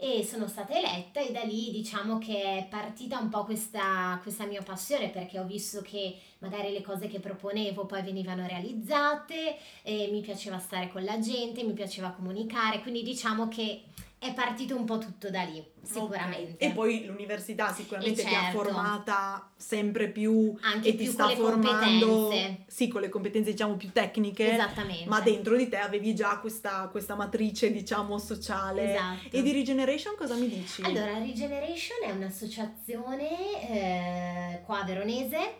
e 0.02 0.24
sono 0.24 0.48
stata 0.48 0.78
eletta 0.78 1.20
e 1.20 1.34
da 1.34 1.42
lì 1.42 1.72
diciamo 1.72 2.20
che 2.20 2.42
è 2.42 2.68
partita 2.70 3.20
un 3.20 3.28
po' 3.28 3.44
questa, 3.44 4.18
questa 4.22 4.46
mia 4.46 4.62
passione 4.62 5.10
perché 5.10 5.38
ho 5.38 5.44
visto 5.44 5.82
che 5.82 6.16
magari 6.38 6.72
le 6.72 6.82
cose 6.82 7.10
che 7.10 7.20
proponevo 7.20 7.86
poi 7.86 8.02
venivano 8.02 8.48
realizzate, 8.48 9.58
mi 9.84 10.22
piaceva 10.22 10.58
stare 10.58 10.88
con 10.90 11.04
la 11.04 11.20
gente, 11.20 11.64
mi 11.64 11.74
piaceva 11.74 12.12
comunicare, 12.12 12.80
quindi 12.82 13.04
diciamo 13.04 13.50
che 13.50 13.84
è 14.20 14.34
partito 14.34 14.76
un 14.76 14.84
po' 14.84 14.98
tutto 14.98 15.30
da 15.30 15.44
lì, 15.44 15.66
sicuramente. 15.82 16.56
Okay. 16.56 16.70
E 16.70 16.72
poi 16.74 17.06
l'università 17.06 17.72
sicuramente 17.72 18.22
certo. 18.22 18.30
ti 18.30 18.36
ha 18.36 18.42
certo. 18.52 18.58
formata 18.58 19.52
sempre 19.56 20.10
più 20.10 20.54
Anche 20.60 20.90
e 20.90 20.94
più 20.94 21.06
ti 21.06 21.12
sta 21.12 21.30
formando 21.30 22.06
competenze. 22.06 22.64
sì, 22.68 22.90
con 22.90 23.00
le 23.00 23.08
competenze 23.08 23.52
diciamo 23.52 23.78
più 23.78 23.94
tecniche. 23.94 24.52
Esattamente. 24.52 25.08
Ma 25.08 25.22
dentro 25.22 25.56
di 25.56 25.70
te 25.70 25.78
avevi 25.78 26.14
già 26.14 26.38
questa, 26.40 26.90
questa 26.92 27.16
matrice 27.16 27.72
diciamo 27.72 28.18
sociale. 28.18 28.94
Esatto. 28.94 29.38
E 29.38 29.42
di 29.42 29.54
Regeneration 29.54 30.16
cosa 30.18 30.36
mi 30.36 30.50
dici? 30.50 30.82
Allora, 30.82 31.18
Regeneration 31.18 32.00
è 32.04 32.12
un'associazione 32.12 33.70
eh, 33.70 34.62
qua 34.66 34.84
veronese 34.84 35.60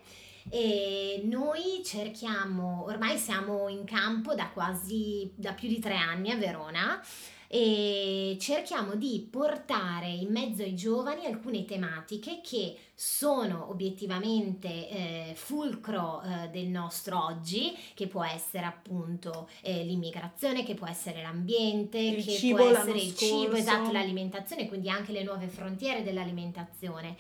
e 0.50 1.22
noi 1.24 1.82
cerchiamo, 1.86 2.84
ormai 2.88 3.18
siamo 3.18 3.70
in 3.70 3.86
campo 3.86 4.36
da 4.36 4.50
quasi, 4.50 5.32
da 5.36 5.54
più 5.54 5.70
di 5.70 5.80
tre 5.80 5.96
anni 5.96 6.32
a 6.32 6.36
Verona 6.36 7.02
e 7.52 8.38
cerchiamo 8.40 8.94
di 8.94 9.28
portare 9.28 10.08
in 10.08 10.30
mezzo 10.30 10.62
ai 10.62 10.76
giovani 10.76 11.26
alcune 11.26 11.66
tematiche 11.66 12.42
che 12.44 12.78
sono 12.94 13.72
obiettivamente 13.72 14.68
eh, 14.68 15.32
fulcro 15.34 16.22
eh, 16.22 16.50
del 16.50 16.68
nostro 16.68 17.26
oggi, 17.26 17.76
che 17.96 18.06
può 18.06 18.24
essere 18.24 18.68
appunto 18.68 19.50
eh, 19.62 19.84
l'immigrazione, 19.84 20.64
che 20.64 20.76
può 20.76 20.86
essere 20.86 21.24
l'ambiente, 21.24 21.98
il 21.98 22.24
che 22.24 22.34
cibo, 22.34 22.58
può 22.58 22.68
essere 22.68 23.00
il 23.00 23.16
scorso. 23.16 23.42
cibo, 23.42 23.56
esatto, 23.56 23.92
l'alimentazione, 23.92 24.68
quindi 24.68 24.92
anche 24.92 25.12
le 25.12 25.24
nuove 25.24 25.48
frontiere 25.48 26.04
dell'alimentazione 26.04 27.16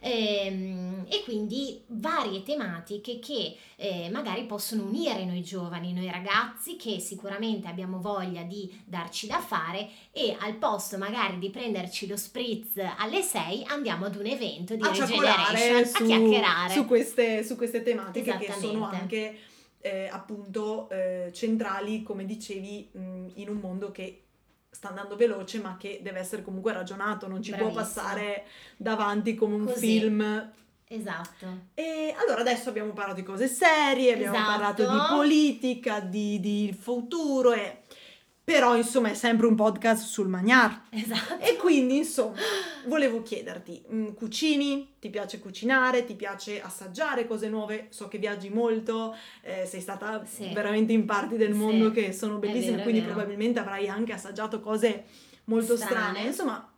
ehm, 0.00 1.06
e 1.08 1.22
quindi 1.24 1.82
varie 1.88 2.42
tematiche 2.42 3.18
che 3.18 3.56
eh, 3.76 4.08
magari 4.10 4.44
possono 4.44 4.84
unire 4.84 5.24
noi 5.24 5.42
giovani, 5.42 5.92
noi 5.92 6.10
ragazzi 6.10 6.76
che 6.76 6.98
sicuramente 6.98 7.68
abbiamo 7.68 8.00
voglia 8.00 8.42
di 8.42 8.70
darci 8.84 9.26
da 9.26 9.40
fare 9.40 9.88
e 10.12 10.36
al 10.40 10.54
posto 10.54 10.98
magari 10.98 11.38
di 11.38 11.50
prenderci 11.50 12.06
lo 12.06 12.16
spritz 12.16 12.76
alle 12.98 13.22
6 13.22 13.64
andiamo 13.68 14.06
ad 14.06 14.16
un 14.16 14.26
evento 14.26 14.74
di 14.74 14.82
a 14.82 14.90
Regeneration 14.90 15.86
su, 15.86 16.02
a 16.02 16.06
chiacchierare. 16.06 16.72
su 16.74 16.86
queste, 16.86 17.44
su 17.44 17.56
queste 17.56 17.82
tematiche 17.82 18.36
che 18.38 18.52
sono 18.58 18.84
anche 18.86 19.36
eh, 19.80 20.08
appunto 20.10 20.88
eh, 20.90 21.30
centrali 21.32 22.02
come 22.02 22.24
dicevi 22.26 22.90
mh, 22.92 23.26
in 23.34 23.48
un 23.48 23.56
mondo 23.56 23.90
che 23.90 24.24
sta 24.70 24.88
andando 24.88 25.16
veloce 25.16 25.58
ma 25.60 25.76
che 25.76 26.00
deve 26.02 26.20
essere 26.20 26.42
comunque 26.42 26.72
ragionato, 26.72 27.26
non 27.26 27.42
ci 27.42 27.50
Bravissima. 27.50 27.82
può 27.82 27.82
passare 27.82 28.44
davanti 28.76 29.34
come 29.34 29.54
un 29.56 29.64
Così. 29.66 29.78
film. 29.78 30.52
Esatto. 30.92 31.46
E 31.74 32.14
allora 32.18 32.40
adesso 32.40 32.68
abbiamo 32.68 32.92
parlato 32.92 33.20
di 33.20 33.22
cose 33.24 33.46
serie, 33.46 34.12
abbiamo 34.14 34.34
Esatto. 34.34 34.50
parlato 34.50 34.82
di 34.90 34.98
politica, 35.08 36.00
di, 36.00 36.40
di 36.40 36.76
futuro 36.78 37.52
e 37.52 37.79
però 38.42 38.76
insomma 38.76 39.10
è 39.10 39.14
sempre 39.14 39.46
un 39.46 39.54
podcast 39.54 40.04
sul 40.04 40.28
magnar. 40.28 40.82
Esatto. 40.90 41.38
E 41.38 41.56
quindi 41.56 41.98
insomma 41.98 42.36
volevo 42.86 43.22
chiederti, 43.22 43.82
mh, 43.88 44.12
cucini? 44.14 44.94
Ti 44.98 45.10
piace 45.10 45.38
cucinare? 45.38 46.04
Ti 46.04 46.14
piace 46.14 46.60
assaggiare 46.60 47.26
cose 47.26 47.48
nuove? 47.48 47.86
So 47.90 48.08
che 48.08 48.18
viaggi 48.18 48.50
molto, 48.50 49.14
eh, 49.42 49.66
sei 49.66 49.80
stata 49.80 50.24
Sì. 50.24 50.50
veramente 50.52 50.92
in 50.92 51.04
parti 51.04 51.36
del 51.36 51.52
Sì. 51.52 51.58
mondo 51.58 51.90
che 51.90 52.12
sono 52.12 52.38
bellissime, 52.38 52.72
vero, 52.72 52.82
quindi 52.82 53.02
probabilmente 53.02 53.58
avrai 53.60 53.88
anche 53.88 54.12
assaggiato 54.12 54.60
cose 54.60 55.04
molto 55.44 55.76
strane. 55.76 56.10
Strane. 56.10 56.26
Insomma, 56.26 56.69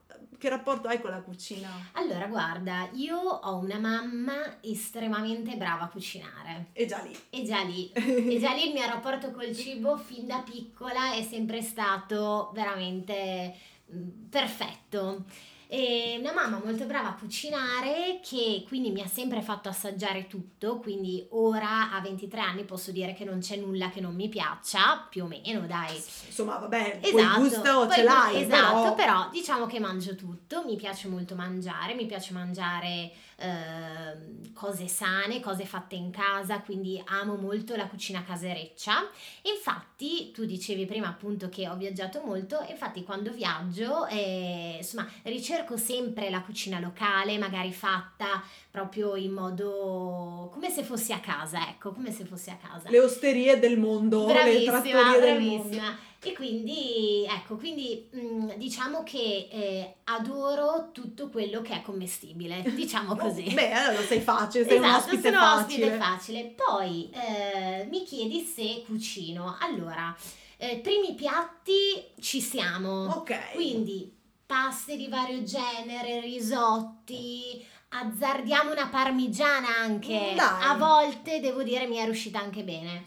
che 0.43 0.49
rapporto 0.49 0.89
hai 0.89 1.01
con 1.01 1.13
la 1.13 1.21
cucina? 1.21 1.69
Allora, 1.93 2.27
guarda, 2.27 2.89
io 2.95 3.17
ho 3.17 3.59
una 3.59 3.79
mamma 3.79 4.57
estremamente 4.61 5.55
brava 5.55 5.85
a 5.85 5.89
cucinare. 5.89 6.71
E 6.73 6.85
già 6.85 7.01
lì. 7.01 7.17
E 7.31 7.45
già 7.45 7.63
lì, 7.63 7.89
e 7.95 8.39
già 8.41 8.53
lì 8.53 8.67
il 8.67 8.73
mio 8.73 8.85
rapporto 8.85 9.31
col 9.31 9.55
cibo 9.55 9.97
fin 9.97 10.27
da 10.27 10.43
piccola 10.45 11.13
è 11.13 11.23
sempre 11.23 11.63
stato 11.63 12.51
veramente 12.55 13.55
mm, 13.95 14.09
perfetto. 14.29 15.27
E 15.75 16.19
una 16.21 16.35
mamma 16.35 16.61
molto 16.63 16.85
brava 16.85 17.09
a 17.09 17.15
cucinare 17.15 18.21
che 18.23 18.63
quindi 18.69 18.91
mi 18.91 19.01
ha 19.01 19.07
sempre 19.07 19.41
fatto 19.41 19.71
assaggiare 19.71 20.27
tutto, 20.27 20.77
quindi 20.77 21.27
ora 21.31 21.91
a 21.93 22.01
23 22.03 22.41
anni 22.41 22.65
posso 22.65 22.91
dire 22.91 23.15
che 23.15 23.25
non 23.25 23.39
c'è 23.39 23.57
nulla 23.57 23.89
che 23.89 24.03
non 24.03 24.15
mi 24.15 24.29
piaccia, 24.29 25.07
più 25.09 25.25
o 25.25 25.27
meno, 25.27 25.67
dai. 25.67 25.97
Insomma, 26.27 26.59
vabbè, 26.59 26.99
poi 27.01 27.21
Esatto, 27.23 27.41
gusto 27.41 27.87
poi 27.87 27.91
ce 27.91 28.03
l'hai, 28.03 28.43
esatto, 28.43 28.93
però... 28.93 28.95
però 28.95 29.29
diciamo 29.31 29.65
che 29.65 29.81
mangio 29.81 30.15
tutto, 30.15 30.63
mi 30.67 30.77
piace 30.77 31.09
molto 31.09 31.35
mangiare, 31.35 31.95
mi 31.95 32.05
piace 32.05 32.35
mangiare 32.35 33.11
ehm, 33.43 34.53
cose 34.53 34.87
sane, 34.87 35.41
cose 35.41 35.65
fatte 35.65 35.95
in 35.95 36.11
casa, 36.11 36.61
quindi 36.61 37.03
amo 37.07 37.37
molto 37.37 37.75
la 37.75 37.87
cucina 37.87 38.23
casereccia. 38.23 39.09
Infatti, 39.43 40.31
tu 40.31 40.45
dicevi 40.45 40.87
prima 40.87 41.09
appunto 41.09 41.49
che 41.49 41.69
ho 41.69 41.77
viaggiato 41.77 42.23
molto, 42.25 42.65
infatti 42.69 43.03
quando 43.03 43.33
viaggio, 43.33 44.07
eh, 44.07 44.77
insomma, 44.79 45.09
ricerco 45.23 45.77
sempre 45.77 46.31
la 46.31 46.43
cucina 46.43 46.79
locale, 46.79 47.39
magari 47.39 47.73
fatta 47.73 48.43
proprio 48.71 49.17
in 49.17 49.33
modo 49.33 50.49
come 50.53 50.71
se 50.71 50.83
fossi 50.83 51.13
a 51.13 51.21
casa, 51.21 51.69
ecco, 51.69 51.93
come 51.93 52.13
se 52.13 52.25
fossi 52.25 52.51
a 52.51 52.57
casa. 52.57 52.89
Le 52.89 53.01
osterie 53.01 53.59
del 53.59 53.79
mondo, 53.79 54.27
le 54.27 54.33
Bravissima, 54.33 54.81
trattorie 54.81 55.21
del 55.21 55.43
mondo. 55.43 56.11
E 56.25 56.33
quindi, 56.35 57.27
ecco, 57.29 57.57
quindi 57.57 58.09
mh, 58.13 58.55
diciamo 58.55 59.03
che 59.03 59.49
eh, 59.51 59.95
adoro 60.05 60.91
tutto 60.93 61.29
quello 61.29 61.63
che 61.63 61.75
è 61.75 61.83
commestibile, 61.83 62.63
diciamo 62.75 63.17
così. 63.17 63.53
Beh, 63.53 63.73
allora 63.73 64.03
sei 64.05 64.21
facile, 64.21 64.65
sei 64.65 64.79
un 64.79 64.85
esatto, 64.85 64.99
ospite 64.99 65.33
sono 65.33 65.43
facile. 65.43 65.85
ospite 65.87 66.05
facile. 66.05 66.55
Poi 66.55 67.11
eh, 67.11 67.89
mi 67.91 68.05
chiedi 68.05 68.41
se 68.45 68.85
cucino. 68.87 69.57
Allora, 69.61 70.17
eh, 70.59 70.77
primi 70.77 71.15
piatti 71.15 72.05
ci 72.21 72.41
siamo. 72.41 73.07
Ok. 73.07 73.55
Quindi 73.55 74.15
paste 74.47 74.97
di 74.97 75.09
vario 75.09 75.43
genere, 75.43 76.21
risotti, 76.21 77.67
azzardiamo 77.89 78.71
una 78.71 78.87
parmigiana 78.89 79.77
anche. 79.77 80.35
Dai. 80.37 80.63
A 80.63 80.77
volte 80.77 81.41
devo 81.41 81.65
dire 81.65 81.87
mi 81.87 81.97
è 81.97 82.05
riuscita 82.05 82.39
anche 82.39 82.63
bene. 82.63 83.05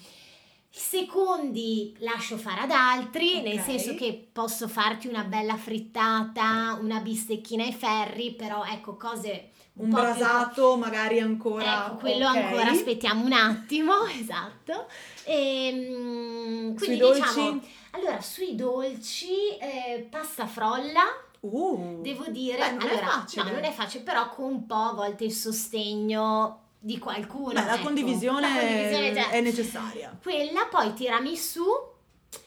Secondi 0.77 1.95
lascio 1.99 2.37
fare 2.37 2.61
ad 2.61 2.71
altri, 2.71 3.41
nel 3.41 3.59
Ok. 3.59 3.63
senso 3.63 3.95
che 3.95 4.27
posso 4.31 4.67
farti 4.67 5.07
una 5.07 5.23
bella 5.23 5.55
frittata, 5.55 6.77
una 6.81 6.99
bistecchina 6.99 7.63
ai 7.63 7.71
ferri, 7.73 8.33
però 8.33 8.63
ecco 8.65 8.97
cose 8.97 9.51
Un 9.75 9.85
più- 9.87 9.95
brasato 9.95 10.75
magari 10.75 11.19
ancora. 11.21 11.85
Ecco, 11.87 11.95
quello 11.95 12.27
ok. 12.27 12.35
ancora 12.35 12.69
aspettiamo 12.71 13.23
un 13.23 13.31
attimo, 13.31 13.93
esatto. 14.19 14.87
Ehm, 15.23 16.75
Sui 16.75 16.85
quindi 16.85 16.97
dolci? 16.97 17.21
diciamo, 17.21 17.61
allora 17.91 18.21
sui 18.21 18.55
dolci, 18.55 19.57
eh, 19.59 20.07
pasta 20.09 20.45
frolla, 20.45 21.03
Uh, 21.47 21.99
devo 22.01 22.25
dire, 22.29 22.57
Beh, 22.57 22.71
non 22.71 22.87
è 22.87 22.89
allora, 22.89 23.05
facile. 23.07 23.43
no, 23.43 23.51
non 23.51 23.63
è 23.63 23.71
facile, 23.71 24.03
però 24.03 24.29
con 24.29 24.45
un 24.45 24.65
po' 24.65 24.73
a 24.73 24.93
volte 24.93 25.25
il 25.25 25.31
sostegno 25.31 26.64
di 26.85 26.99
qualcuno. 26.99 27.53
beh, 27.53 27.65
la 27.65 27.73
ecco. 27.73 27.83
condivisione, 27.83 28.41
La 28.41 28.59
condivisione, 28.59 29.13
cioè, 29.15 29.29
è 29.31 29.41
necessaria. 29.41 30.17
Quella, 30.21 30.67
poi 30.69 30.93
tiramisù, 30.93 31.63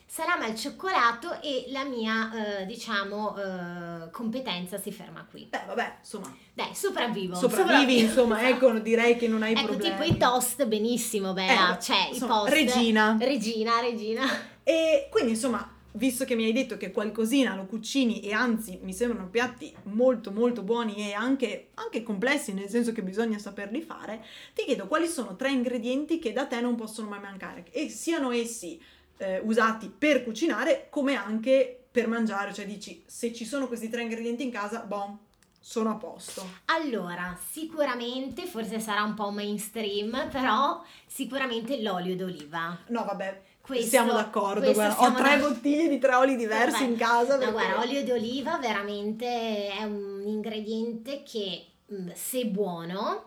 salame 0.05 0.45
al 0.45 0.55
cioccolato 0.55 1.41
e 1.41 1.65
la 1.67 1.83
mia, 1.83 2.61
eh, 2.61 2.65
diciamo, 2.65 3.35
eh, 3.37 4.09
competenza 4.11 4.77
si 4.77 4.93
ferma 4.93 5.27
qui. 5.29 5.45
Beh, 5.49 5.63
vabbè, 5.67 5.97
insomma. 5.99 6.33
Dai, 6.53 6.73
sopravvivo. 6.73 7.35
Sopravvivi, 7.35 7.99
insomma, 7.99 8.41
ecco, 8.47 8.71
direi 8.79 9.17
che 9.17 9.27
non 9.27 9.43
hai 9.43 9.51
ecco, 9.51 9.65
problemi. 9.67 9.95
tipo 9.97 10.03
i 10.09 10.17
toast, 10.17 10.65
benissimo, 10.65 11.33
Bea, 11.33 11.75
Eh, 11.77 11.81
cioè 11.81 12.07
insomma, 12.09 12.35
i 12.35 12.37
post. 12.39 12.53
regina. 12.53 13.17
Regina, 13.19 13.79
regina. 13.81 14.23
E 14.63 15.09
quindi, 15.11 15.31
insomma, 15.31 15.69
visto 15.93 16.25
che 16.25 16.35
mi 16.35 16.45
hai 16.45 16.53
detto 16.53 16.77
che 16.77 16.91
qualcosina 16.91 17.55
lo 17.55 17.65
cucini 17.65 18.21
e 18.21 18.33
anzi 18.33 18.79
mi 18.83 18.93
sembrano 18.93 19.29
piatti 19.29 19.73
molto 19.83 20.31
molto 20.31 20.61
buoni 20.61 20.95
e 21.09 21.13
anche, 21.13 21.69
anche 21.75 22.03
complessi, 22.03 22.53
nel 22.53 22.69
senso 22.69 22.91
che 22.91 23.01
bisogna 23.01 23.37
saperli 23.37 23.81
fare, 23.81 24.23
ti 24.53 24.63
chiedo 24.63 24.87
quali 24.87 25.07
sono 25.07 25.35
tre 25.35 25.51
ingredienti 25.51 26.19
che 26.19 26.33
da 26.33 26.45
te 26.45 26.61
non 26.61 26.75
possono 26.75 27.09
mai 27.09 27.19
mancare 27.19 27.65
e 27.71 27.89
siano 27.89 28.31
essi 28.31 28.79
eh, 29.17 29.39
usati 29.39 29.91
per 29.95 30.23
cucinare 30.23 30.87
come 30.89 31.15
anche 31.15 31.85
per 31.91 32.07
mangiare, 32.07 32.53
cioè 32.53 32.65
dici 32.65 33.03
se 33.05 33.33
ci 33.33 33.45
sono 33.45 33.67
questi 33.67 33.89
tre 33.89 34.03
ingredienti 34.03 34.43
in 34.43 34.51
casa, 34.51 34.81
bon, 34.81 35.17
sono 35.59 35.89
a 35.91 35.95
posto. 35.95 36.47
Allora, 36.65 37.37
sicuramente, 37.49 38.45
forse 38.45 38.79
sarà 38.79 39.03
un 39.03 39.13
po' 39.13 39.29
mainstream, 39.31 40.29
però 40.31 40.81
sicuramente 41.05 41.81
l'olio 41.81 42.15
d'oliva. 42.15 42.77
No, 42.87 43.03
vabbè, 43.03 43.41
Questo- 43.69 43.89
siamo 43.89 44.13
d'accordo, 44.13 44.73
guarda, 44.73 44.95
siamo 44.95 45.15
ho 45.15 45.19
tre 45.19 45.37
da- 45.37 45.47
bottiglie 45.47 45.87
di 45.87 45.99
tre 45.99 46.15
oli 46.15 46.35
diversi 46.35 46.79
Vabbè. 46.81 46.91
in 46.91 46.97
casa. 46.97 47.33
No, 47.33 47.37
perché- 47.37 47.51
guarda, 47.53 47.79
olio 47.81 48.03
d'oliva 48.03 48.57
veramente 48.57 49.67
è 49.69 49.83
un 49.83 50.23
ingrediente 50.25 51.21
che 51.23 51.65
mm, 51.93 52.09
se 52.15 52.45
buono, 52.47 53.25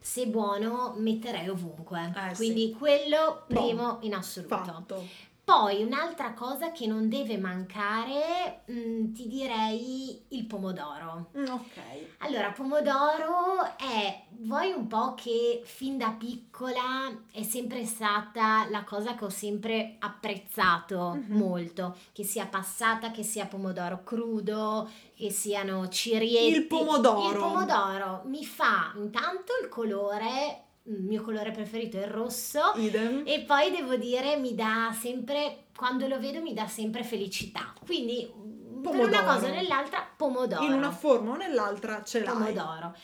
se 0.00 0.26
buono 0.26 0.94
metterei 0.98 1.48
ovunque. 1.48 2.12
Eh, 2.16 2.28
sì. 2.30 2.36
Quindi 2.36 2.76
quello 2.78 3.44
Boh, 3.46 3.60
primo 3.66 3.98
in 4.02 4.14
assoluto. 4.14 4.56
Fatto. 4.56 5.04
Poi 5.46 5.84
un'altra 5.84 6.32
cosa 6.32 6.72
che 6.72 6.88
non 6.88 7.08
deve 7.08 7.38
mancare, 7.38 8.62
mm, 8.68 9.12
ti 9.12 9.28
direi 9.28 10.24
il 10.30 10.44
pomodoro. 10.44 11.30
Mm, 11.38 11.44
ok. 11.46 11.78
Allora, 12.18 12.50
pomodoro 12.50 13.62
è, 13.78 14.24
vuoi 14.40 14.72
un 14.72 14.88
po' 14.88 15.14
che 15.14 15.62
fin 15.64 15.98
da 15.98 16.10
piccola 16.18 17.16
è 17.30 17.44
sempre 17.44 17.84
stata 17.84 18.66
la 18.70 18.82
cosa 18.82 19.14
che 19.14 19.24
ho 19.24 19.28
sempre 19.28 19.94
apprezzato 20.00 21.14
Mhm. 21.14 21.38
molto, 21.38 21.96
che 22.10 22.24
sia 22.24 22.46
passata, 22.46 23.12
che 23.12 23.22
sia 23.22 23.46
pomodoro 23.46 24.02
crudo, 24.02 24.90
che 25.14 25.30
siano 25.30 25.88
cirietti. 25.88 26.56
Il 26.56 26.66
pomodoro. 26.66 27.28
Il 27.30 27.36
pomodoro 27.36 28.22
mi 28.24 28.44
fa 28.44 28.92
intanto 28.96 29.52
il 29.62 29.68
colore, 29.68 30.64
il 30.88 31.02
mio 31.02 31.22
colore 31.22 31.50
preferito 31.50 31.96
è 31.98 32.02
il 32.04 32.10
rosso. 32.10 32.72
Idem. 32.76 33.22
E 33.26 33.40
poi 33.40 33.70
devo 33.70 33.96
dire, 33.96 34.36
mi 34.36 34.54
dà 34.54 34.94
sempre, 34.98 35.64
quando 35.76 36.06
lo 36.06 36.18
vedo, 36.20 36.40
mi 36.40 36.54
dà 36.54 36.66
sempre 36.66 37.02
felicità. 37.02 37.72
Quindi, 37.84 38.30
mm, 38.34 38.82
per 38.82 38.92
una 38.94 39.04
Pomodoro. 39.08 39.24
cosa 39.34 39.46
o 39.46 39.50
nell'altra, 39.54 40.08
pomodoro. 40.16 40.62
In 40.64 40.72
una 40.72 40.90
forma 40.90 41.32
o 41.32 41.36
nell'altra 41.36 42.02
ce 42.04 42.20
l'hai. 42.22 42.32
pomodoro. 42.32 42.94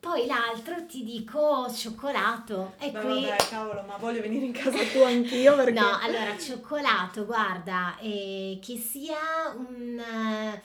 Poi 0.00 0.26
l'altro 0.26 0.86
ti 0.86 1.02
dico 1.02 1.68
cioccolato. 1.72 2.74
E 2.78 2.90
Beh, 2.92 3.00
qui. 3.00 3.24
vabbè, 3.24 3.36
cavolo, 3.50 3.82
ma 3.82 3.96
voglio 3.96 4.20
venire 4.20 4.44
in 4.46 4.52
casa 4.52 4.78
tua 4.92 5.08
anch'io 5.08 5.56
perché... 5.56 5.72
No, 5.72 5.98
allora, 6.00 6.38
cioccolato, 6.38 7.24
guarda, 7.26 7.96
eh, 8.00 8.60
che 8.64 8.76
sia 8.76 9.16
un... 9.56 9.98
eh, 9.98 10.62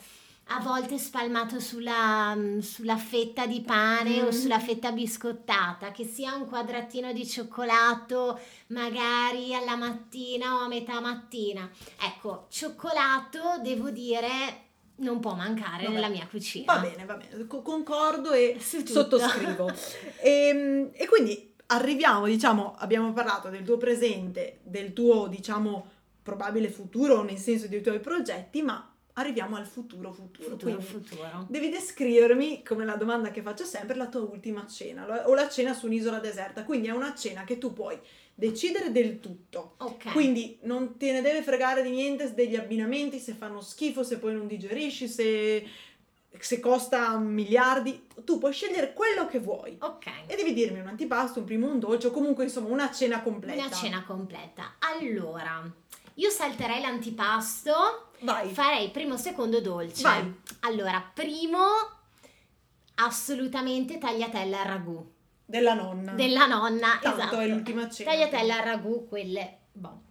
a 0.55 0.59
volte 0.59 0.97
spalmato 0.97 1.59
sulla, 1.59 2.33
mm, 2.35 2.59
sulla 2.59 2.97
fetta 2.97 3.45
di 3.47 3.61
pane 3.61 4.21
o 4.21 4.25
Mm. 4.27 4.29
sulla 4.29 4.59
fetta 4.59 4.91
biscottata, 4.91 5.91
che 5.91 6.05
sia 6.05 6.35
un 6.35 6.47
quadratino 6.47 7.11
di 7.11 7.25
cioccolato 7.25 8.39
magari 8.67 9.53
alla 9.55 9.75
mattina 9.75 10.55
o 10.55 10.59
a 10.59 10.67
metà 10.67 10.99
mattina. 10.99 11.69
Ecco, 11.99 12.45
cioccolato 12.49 13.59
devo 13.61 13.89
dire 13.89 14.61
non 14.95 15.19
può 15.19 15.33
mancare 15.33 15.83
Vabbè. 15.85 15.95
nella 15.95 16.07
mia 16.09 16.27
cucina. 16.29 16.73
Va 16.75 16.79
bene, 16.79 17.03
va 17.05 17.15
bene, 17.15 17.47
co- 17.47 17.61
concordo 17.61 18.31
e 18.31 18.57
sottoscrivo. 18.61 19.71
e, 20.21 20.89
e 20.93 21.07
quindi 21.07 21.53
arriviamo, 21.67 22.27
diciamo, 22.27 22.75
abbiamo 22.77 23.11
parlato 23.11 23.49
del 23.49 23.63
tuo 23.63 23.77
presente, 23.77 24.59
del 24.63 24.93
tuo, 24.93 25.27
diciamo, 25.27 25.87
probabile 26.21 26.69
futuro, 26.69 27.23
nel 27.23 27.37
senso 27.37 27.67
dei 27.67 27.81
tuoi 27.81 27.99
progetti, 27.99 28.61
ma 28.61 28.87
arriviamo 29.13 29.55
al 29.55 29.65
futuro 29.65 30.11
futuro. 30.11 30.49
Futuro, 30.49 30.81
futuro. 30.81 31.45
Devi 31.47 31.69
descrivermi, 31.69 32.63
come 32.63 32.85
la 32.85 32.95
domanda 32.95 33.31
che 33.31 33.41
faccio 33.41 33.65
sempre, 33.65 33.95
la 33.95 34.07
tua 34.07 34.21
ultima 34.21 34.65
cena 34.65 35.27
o 35.27 35.33
la 35.33 35.49
cena 35.49 35.73
su 35.73 35.85
un'isola 35.85 36.19
deserta. 36.19 36.63
Quindi 36.63 36.87
è 36.87 36.91
una 36.91 37.13
cena 37.13 37.43
che 37.43 37.57
tu 37.57 37.73
puoi 37.73 37.99
decidere 38.33 38.91
del 38.91 39.19
tutto. 39.19 39.75
Ok. 39.77 40.11
Quindi 40.11 40.57
non 40.63 40.97
te 40.97 41.11
ne 41.11 41.21
deve 41.21 41.43
fregare 41.43 41.83
di 41.83 41.91
niente 41.91 42.33
degli 42.33 42.55
abbinamenti, 42.55 43.19
se 43.19 43.33
fanno 43.33 43.61
schifo, 43.61 44.03
se 44.03 44.17
poi 44.17 44.33
non 44.33 44.47
digerisci, 44.47 45.07
se, 45.07 45.63
se 46.39 46.59
costa 46.59 47.17
miliardi. 47.19 48.07
Tu 48.23 48.39
puoi 48.39 48.53
scegliere 48.53 48.93
quello 48.93 49.27
che 49.27 49.39
vuoi. 49.39 49.77
ok. 49.79 50.05
E 50.25 50.35
devi 50.35 50.53
dirmi 50.53 50.79
un 50.79 50.87
antipasto, 50.87 51.39
un 51.39 51.45
primo, 51.45 51.67
un 51.67 51.79
dolce 51.79 52.07
o 52.07 52.11
comunque 52.11 52.45
insomma 52.45 52.69
una 52.69 52.91
cena 52.91 53.21
completa. 53.21 53.65
Una 53.65 53.71
cena 53.71 54.03
completa. 54.03 54.75
Allora, 54.79 55.71
io 56.15 56.29
salterei 56.29 56.81
l'antipasto, 56.81 58.09
Vai. 58.21 58.49
farei 58.51 58.89
primo, 58.89 59.17
secondo 59.17 59.59
dolce. 59.61 60.03
Vai. 60.03 60.33
Allora, 60.61 61.01
primo, 61.13 61.59
assolutamente 62.95 63.97
tagliatelle 63.97 64.57
al 64.57 64.65
ragù. 64.65 65.11
Della 65.45 65.73
nonna. 65.73 66.13
Della 66.13 66.45
nonna, 66.45 66.99
Tanto 67.01 67.19
esatto. 67.21 67.39
è 67.39 67.47
l'ultima 67.47 67.89
cena. 67.89 68.11
Tagliatelle 68.11 68.53
al 68.53 68.63
ragù, 68.63 69.07
quelle... 69.07 69.57
Boh. 69.71 70.01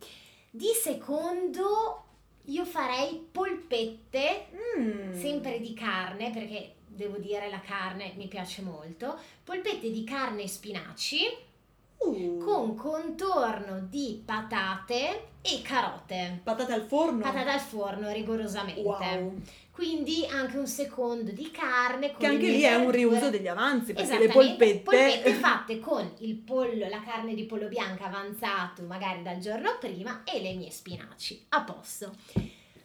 Di 0.50 0.68
secondo, 0.80 2.04
io 2.46 2.64
farei 2.64 3.26
polpette, 3.30 4.48
Mm. 4.78 5.12
sempre 5.18 5.60
di 5.60 5.74
carne, 5.74 6.30
perché 6.30 6.76
devo 6.86 7.16
dire 7.18 7.48
la 7.50 7.60
carne 7.60 8.12
mi 8.16 8.26
piace 8.28 8.62
molto. 8.62 9.18
Polpette 9.44 9.90
di 9.90 10.02
carne 10.04 10.42
e 10.42 10.48
spinaci. 10.48 11.20
Uh. 12.04 12.38
con 12.38 12.74
contorno 12.74 13.78
di 13.88 14.20
patate 14.26 15.28
e 15.42 15.60
carote. 15.62 16.40
Patate 16.42 16.72
al 16.72 16.82
forno. 16.82 17.20
Patate 17.20 17.50
al 17.50 17.60
forno 17.60 18.10
rigorosamente. 18.12 18.80
Wow. 18.80 19.40
Quindi 19.72 20.26
anche 20.30 20.58
un 20.58 20.66
secondo 20.66 21.32
di 21.32 21.50
carne 21.50 22.14
Che 22.16 22.26
anche 22.26 22.46
lì 22.46 22.60
è 22.60 22.74
un 22.74 22.86
verdure. 22.90 22.96
riuso 22.96 23.30
degli 23.30 23.48
avanzi, 23.48 23.92
perché 23.94 24.18
le 24.18 24.24
Esattamente, 24.24 24.80
polpette... 24.80 25.32
fatte 25.40 25.80
con 25.80 26.12
il 26.18 26.36
pollo, 26.36 26.86
la 26.88 27.02
carne 27.02 27.34
di 27.34 27.44
pollo 27.44 27.68
bianca 27.68 28.04
avanzato 28.04 28.82
magari 28.82 29.22
dal 29.22 29.38
giorno 29.38 29.78
prima 29.80 30.22
e 30.24 30.40
le 30.40 30.54
mie 30.54 30.70
spinaci. 30.70 31.46
A 31.50 31.62
posto. 31.62 32.14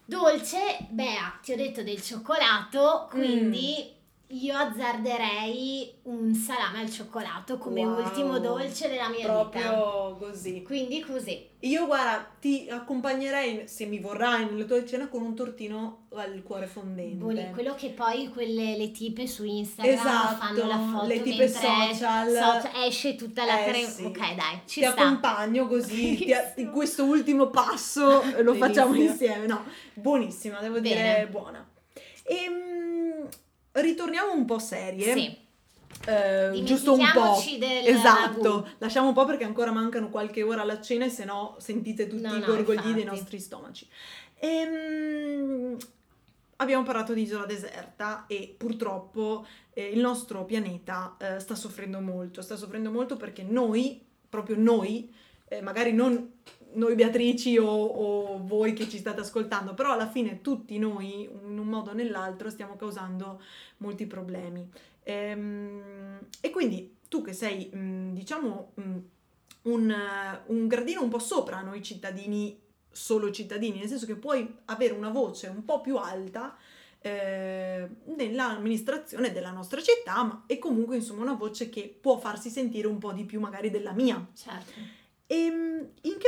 Dolce, 0.05 0.87
beh, 0.89 1.39
ti 1.43 1.51
ho 1.51 1.57
detto 1.57 1.83
del 1.83 2.01
cioccolato, 2.01 3.07
quindi 3.09 3.93
io 4.29 4.55
azzarderei 4.57 5.93
un 6.03 6.33
salame 6.35 6.81
al 6.81 6.91
cioccolato 6.91 7.57
come 7.57 7.85
Wow. 7.85 8.03
ultimo 8.03 8.39
dolce 8.39 8.89
della 8.89 9.07
mia 9.07 9.19
vita. 9.19 9.31
Proprio 9.31 10.15
così. 10.19 10.63
Quindi 10.63 10.99
così. 11.01 11.47
Io 11.61 11.85
guarda, 11.85 12.29
ti 12.39 12.67
accompagnerei, 12.69 13.67
se 13.67 13.85
mi 13.85 13.99
vorrai, 13.99 14.45
nella 14.45 14.65
tua 14.65 14.83
cena 14.85 15.07
con 15.07 15.21
un 15.23 15.33
tortino 15.33 16.07
al 16.13 16.43
cuore 16.43 16.67
fondente. 16.67 17.15
Buoni- 17.15 17.51
quello 17.51 17.73
che 17.75 17.89
poi 17.91 18.27
quelle 18.29 18.77
le 18.77 18.91
tipe 18.91 19.25
su 19.27 19.43
Instagram 19.45 19.95
Esatto, 19.97 20.35
fanno 20.35 20.67
la 20.67 20.77
foto 20.77 21.05
le 21.07 21.21
tipe 21.21 21.45
mentre 21.45 21.47
social. 21.95 22.61
so- 22.61 22.69
esce 22.85 23.15
tutta 23.15 23.45
la 23.45 23.65
Eh, 23.65 23.69
crema. 23.69 23.87
sì. 23.87 24.03
Ok, 24.03 24.17
dai, 24.35 24.59
ci 24.65 24.81
ti 24.81 24.85
sta. 24.87 25.01
accompagno 25.01 25.67
così, 25.67 26.15
ti- 26.17 26.33
in 26.61 26.71
questo 26.71 27.05
ultimo 27.05 27.47
passo 27.47 28.21
lo 28.41 28.53
facciamo 28.55 28.93
insieme. 28.95 29.47
No, 29.47 29.63
buonissima, 29.93 30.59
devo 30.59 30.79
Bene. 30.81 30.95
dire 30.95 31.27
buona. 31.31 31.65
Ehm, 32.29 32.86
ritorniamo 33.81 34.33
un 34.33 34.45
po' 34.45 34.59
serie. 34.59 35.13
Sì. 35.13 35.45
Eh, 36.05 36.61
giusto 36.63 36.93
un 36.93 37.09
po'. 37.13 37.41
Del 37.57 37.87
Esatto, 37.87 38.55
ragù. 38.61 38.67
lasciamo 38.77 39.07
un 39.07 39.13
po' 39.13 39.25
perché 39.25 39.43
ancora 39.45 39.71
mancano 39.71 40.09
qualche 40.09 40.43
ora 40.43 40.61
alla 40.61 40.79
cena 40.81 41.05
e 41.05 41.09
se 41.09 41.25
no 41.25 41.55
sentite 41.59 42.07
tutti 42.07 42.21
No, 42.21 42.35
i 42.35 42.39
no, 42.39 42.45
gorgogli 42.45 42.81
dei 42.93 43.01
infatti. 43.01 43.05
nostri 43.05 43.39
stomaci. 43.39 43.87
Ehm, 44.39 45.75
abbiamo 46.57 46.83
parlato 46.83 47.13
di 47.13 47.21
isola 47.23 47.45
deserta 47.45 48.25
e 48.27 48.53
purtroppo 48.57 49.45
eh, 49.73 49.85
il 49.89 49.99
nostro 49.99 50.45
pianeta 50.45 51.15
eh, 51.19 51.39
sta 51.39 51.55
soffrendo 51.55 51.99
molto, 51.99 52.41
sta 52.41 52.55
soffrendo 52.55 52.91
molto 52.91 53.15
perché 53.17 53.43
noi, 53.43 54.03
proprio 54.29 54.55
noi, 54.57 55.11
eh, 55.47 55.61
magari 55.61 55.93
non 55.93 56.33
noi 56.77 56.95
Beatrici 56.95 57.57
o, 57.57 57.67
o 57.67 58.45
voi 58.45 58.73
che 58.73 58.87
ci 58.87 58.97
state 58.97 59.21
ascoltando, 59.21 59.73
però 59.73 59.91
alla 59.91 60.07
fine 60.07 60.41
tutti 60.41 60.77
noi, 60.77 61.23
in 61.23 61.57
un 61.57 61.67
modo 61.67 61.91
o 61.91 61.93
nell'altro, 61.93 62.49
stiamo 62.49 62.75
causando 62.75 63.41
molti 63.77 64.05
problemi. 64.05 64.67
Ehm, 65.03 66.19
e 66.39 66.49
quindi 66.49 66.97
tu 67.07 67.21
che 67.21 67.33
sei, 67.33 67.69
mh, 67.73 68.13
diciamo, 68.13 68.71
mh, 68.75 68.97
un, 69.63 69.95
un 70.45 70.67
gradino 70.67 71.01
un 71.01 71.09
po' 71.09 71.19
sopra 71.19 71.61
noi 71.61 71.81
cittadini, 71.81 72.59
solo 72.89 73.31
cittadini, 73.31 73.79
nel 73.79 73.87
senso 73.87 74.05
che 74.05 74.15
puoi 74.15 74.57
avere 74.65 74.93
una 74.93 75.09
voce 75.09 75.47
un 75.47 75.65
po' 75.65 75.81
più 75.81 75.97
alta 75.97 76.55
eh, 76.99 77.87
nell'amministrazione 78.15 79.31
della 79.31 79.51
nostra 79.51 79.81
città, 79.81 80.23
ma 80.23 80.43
e 80.45 80.59
comunque 80.59 80.95
insomma 80.95 81.23
una 81.23 81.33
voce 81.33 81.69
che 81.69 81.97
può 81.99 82.17
farsi 82.17 82.49
sentire 82.49 82.87
un 82.87 82.97
po' 82.99 83.11
di 83.13 83.25
più 83.25 83.39
magari 83.39 83.69
della 83.69 83.93
mia. 83.93 84.25
Certo. 84.33 85.05
E 85.25 85.51
che 85.51 85.66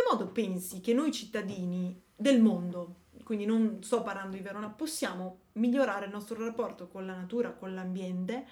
modo 0.09 0.27
pensi 0.27 0.81
che 0.81 0.93
noi 0.93 1.11
cittadini 1.11 2.01
del 2.15 2.41
mondo, 2.41 2.95
quindi 3.23 3.45
non 3.45 3.79
sto 3.81 4.01
parlando 4.01 4.35
di 4.35 4.41
Verona, 4.41 4.69
possiamo 4.69 5.41
migliorare 5.53 6.05
il 6.05 6.11
nostro 6.11 6.43
rapporto 6.43 6.87
con 6.87 7.05
la 7.05 7.15
natura, 7.15 7.51
con 7.51 7.73
l'ambiente, 7.73 8.47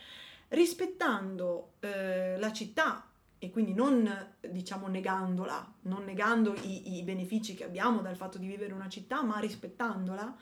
rispettando 0.50 1.74
eh, 1.80 2.38
la 2.38 2.54
città 2.54 3.10
e 3.40 3.50
quindi 3.52 3.74
non 3.74 4.36
diciamo 4.40 4.88
negandola, 4.88 5.74
non 5.82 6.04
negando 6.04 6.54
i, 6.64 6.98
i, 6.98 7.04
benefici 7.04 7.54
che 7.54 7.66
abbiamo 7.66 8.02
dal 8.02 8.16
fatto 8.16 8.38
di 8.38 8.48
vivere 8.48 8.70
in 8.70 8.76
una 8.76 8.90
città, 8.90 9.22
ma 9.24 9.40
rispettandola, 9.40 10.36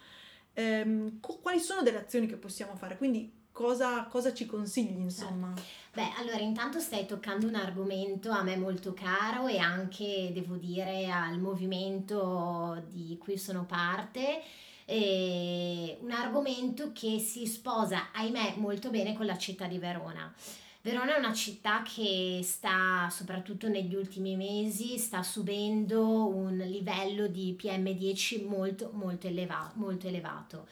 ehm, 0.54 1.20
quali 1.20 1.60
sono 1.60 1.82
delle 1.82 2.00
azioni 2.00 2.28
che 2.28 2.38
possiamo 2.38 2.76
fare? 2.76 2.98
Quindi 2.98 3.32
cosa, 3.56 4.04
cosa 4.10 4.34
ci 4.34 4.46
consigli, 4.46 5.00
insomma? 5.00 5.54
Beh, 5.94 6.12
allora 6.18 6.40
intanto 6.40 6.82
stai 6.82 7.06
toccando 7.06 7.48
un 7.48 7.56
argomento 7.56 8.30
a 8.30 8.44
me 8.44 8.58
molto 8.58 8.94
caro 8.94 9.48
e 9.48 9.60
anche, 9.60 10.32
devo 10.34 10.58
dire, 10.58 11.10
al 11.10 11.40
movimento 11.40 12.84
di 12.90 13.18
cui 13.18 13.38
sono 13.38 13.64
parte. 13.64 14.42
E 14.84 15.98
un 16.02 16.12
argomento 16.12 16.92
che 16.92 17.18
si 17.20 17.48
sposa, 17.48 18.12
ahimè, 18.12 18.56
molto 18.58 18.90
bene 18.90 19.14
con 19.14 19.26
la 19.26 19.38
città 19.38 19.68
di 19.68 19.80
Verona. 19.80 20.34
Verona 20.82 21.16
è 21.16 21.18
una 21.18 21.34
città 21.34 21.82
che 21.82 22.42
sta, 22.44 23.08
soprattutto 23.10 23.70
negli 23.70 23.96
ultimi 23.96 24.36
mesi, 24.36 24.98
sta 24.98 25.24
subendo 25.24 26.28
un 26.28 26.58
livello 26.58 27.28
di 27.28 27.58
PM10 27.58 28.46
molto, 28.46 28.90
molto, 28.92 29.28
eleva- 29.28 29.72
molto 29.76 30.08
elevato. 30.08 30.68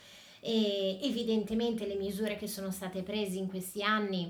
E 0.45 0.99
evidentemente 1.01 1.87
le 1.87 1.95
misure 1.95 2.35
che 2.35 2.47
sono 2.47 2.69
state 2.69 3.01
prese 3.01 3.37
in 3.37 3.47
questi 3.47 3.81
anni 3.81 4.29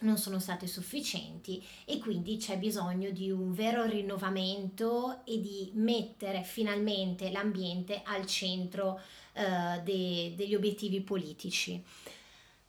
non 0.00 0.16
sono 0.16 0.38
state 0.38 0.66
sufficienti 0.66 1.62
e 1.84 1.98
quindi 1.98 2.38
c'è 2.38 2.56
bisogno 2.56 3.10
di 3.10 3.30
un 3.30 3.52
vero 3.52 3.84
rinnovamento 3.84 5.20
e 5.26 5.38
di 5.40 5.70
mettere 5.74 6.42
finalmente 6.42 7.30
l'ambiente 7.30 8.00
al 8.04 8.24
centro 8.24 9.00
eh, 9.34 9.80
de- 9.82 10.32
degli 10.36 10.54
obiettivi 10.54 11.02
politici. 11.02 11.82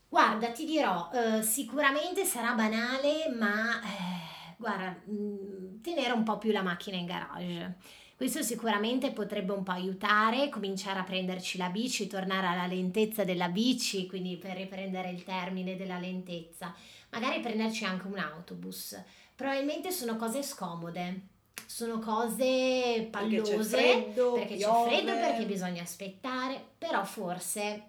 Guarda, 0.09 0.51
ti 0.51 0.65
dirò, 0.65 1.09
eh, 1.13 1.41
sicuramente 1.41 2.25
sarà 2.25 2.51
banale, 2.51 3.29
ma 3.33 3.81
eh, 3.81 4.55
guarda, 4.57 4.99
mh, 5.05 5.13
mm, 5.13 5.81
tenere 5.81 6.11
un 6.11 6.23
po' 6.23 6.37
più 6.37 6.51
la 6.51 6.61
macchina 6.61 6.97
in 6.97 7.05
garage 7.05 7.75
questo 8.21 8.43
sicuramente 8.43 9.09
potrebbe 9.13 9.51
un 9.51 9.63
po' 9.63 9.71
aiutare, 9.71 10.49
cominciare 10.49 10.99
a 10.99 11.03
prenderci 11.03 11.57
la 11.57 11.69
bici, 11.69 12.05
tornare 12.05 12.45
alla 12.45 12.67
lentezza 12.67 13.23
della 13.23 13.47
bici, 13.47 14.05
quindi 14.05 14.37
per 14.37 14.57
riprendere 14.57 15.09
il 15.09 15.23
termine 15.23 15.75
della 15.75 15.97
lentezza. 15.97 16.71
Magari 17.09 17.39
prenderci 17.39 17.83
anche 17.83 18.05
un 18.05 18.19
autobus. 18.19 18.95
Probabilmente 19.33 19.89
sono 19.89 20.17
cose 20.17 20.43
scomode, 20.43 21.21
sono 21.65 21.97
cose 21.97 23.07
pallose 23.09 23.41
perché 23.41 23.41
c'è 23.41 23.63
freddo, 23.63 24.33
perché, 24.33 24.55
c'è 24.55 24.83
freddo, 24.85 25.13
perché 25.13 25.45
bisogna 25.45 25.81
aspettare, 25.81 26.63
però 26.77 27.03
forse, 27.03 27.85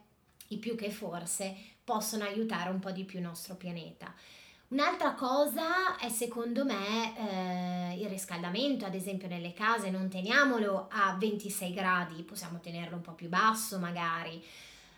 i 0.49 0.57
più 0.57 0.77
che 0.77 0.91
forse, 0.91 1.55
possono 1.85 2.25
aiutare 2.25 2.71
un 2.71 2.79
po' 2.79 2.91
di 2.91 3.05
più 3.05 3.19
il 3.19 3.27
nostro 3.27 3.55
pianeta. 3.55 4.15
Un'altra 4.73 5.13
cosa 5.13 5.99
è 5.99 6.09
secondo 6.09 6.65
me 6.65 7.15
eh, 7.15 8.01
il 8.01 8.09
riscaldamento, 8.09 8.87
ad 8.87 8.95
esempio 8.95 9.29
nelle 9.29 9.53
case 9.53 9.91
non 9.91 10.09
teniamolo 10.09 10.89
a 10.91 11.15
26 11.19 11.75
gradi, 11.75 12.23
possiamo 12.23 12.59
tenerlo 12.59 12.97
un 12.97 13.03
po' 13.03 13.13
più 13.13 13.29
basso 13.29 13.79
magari. 13.79 14.43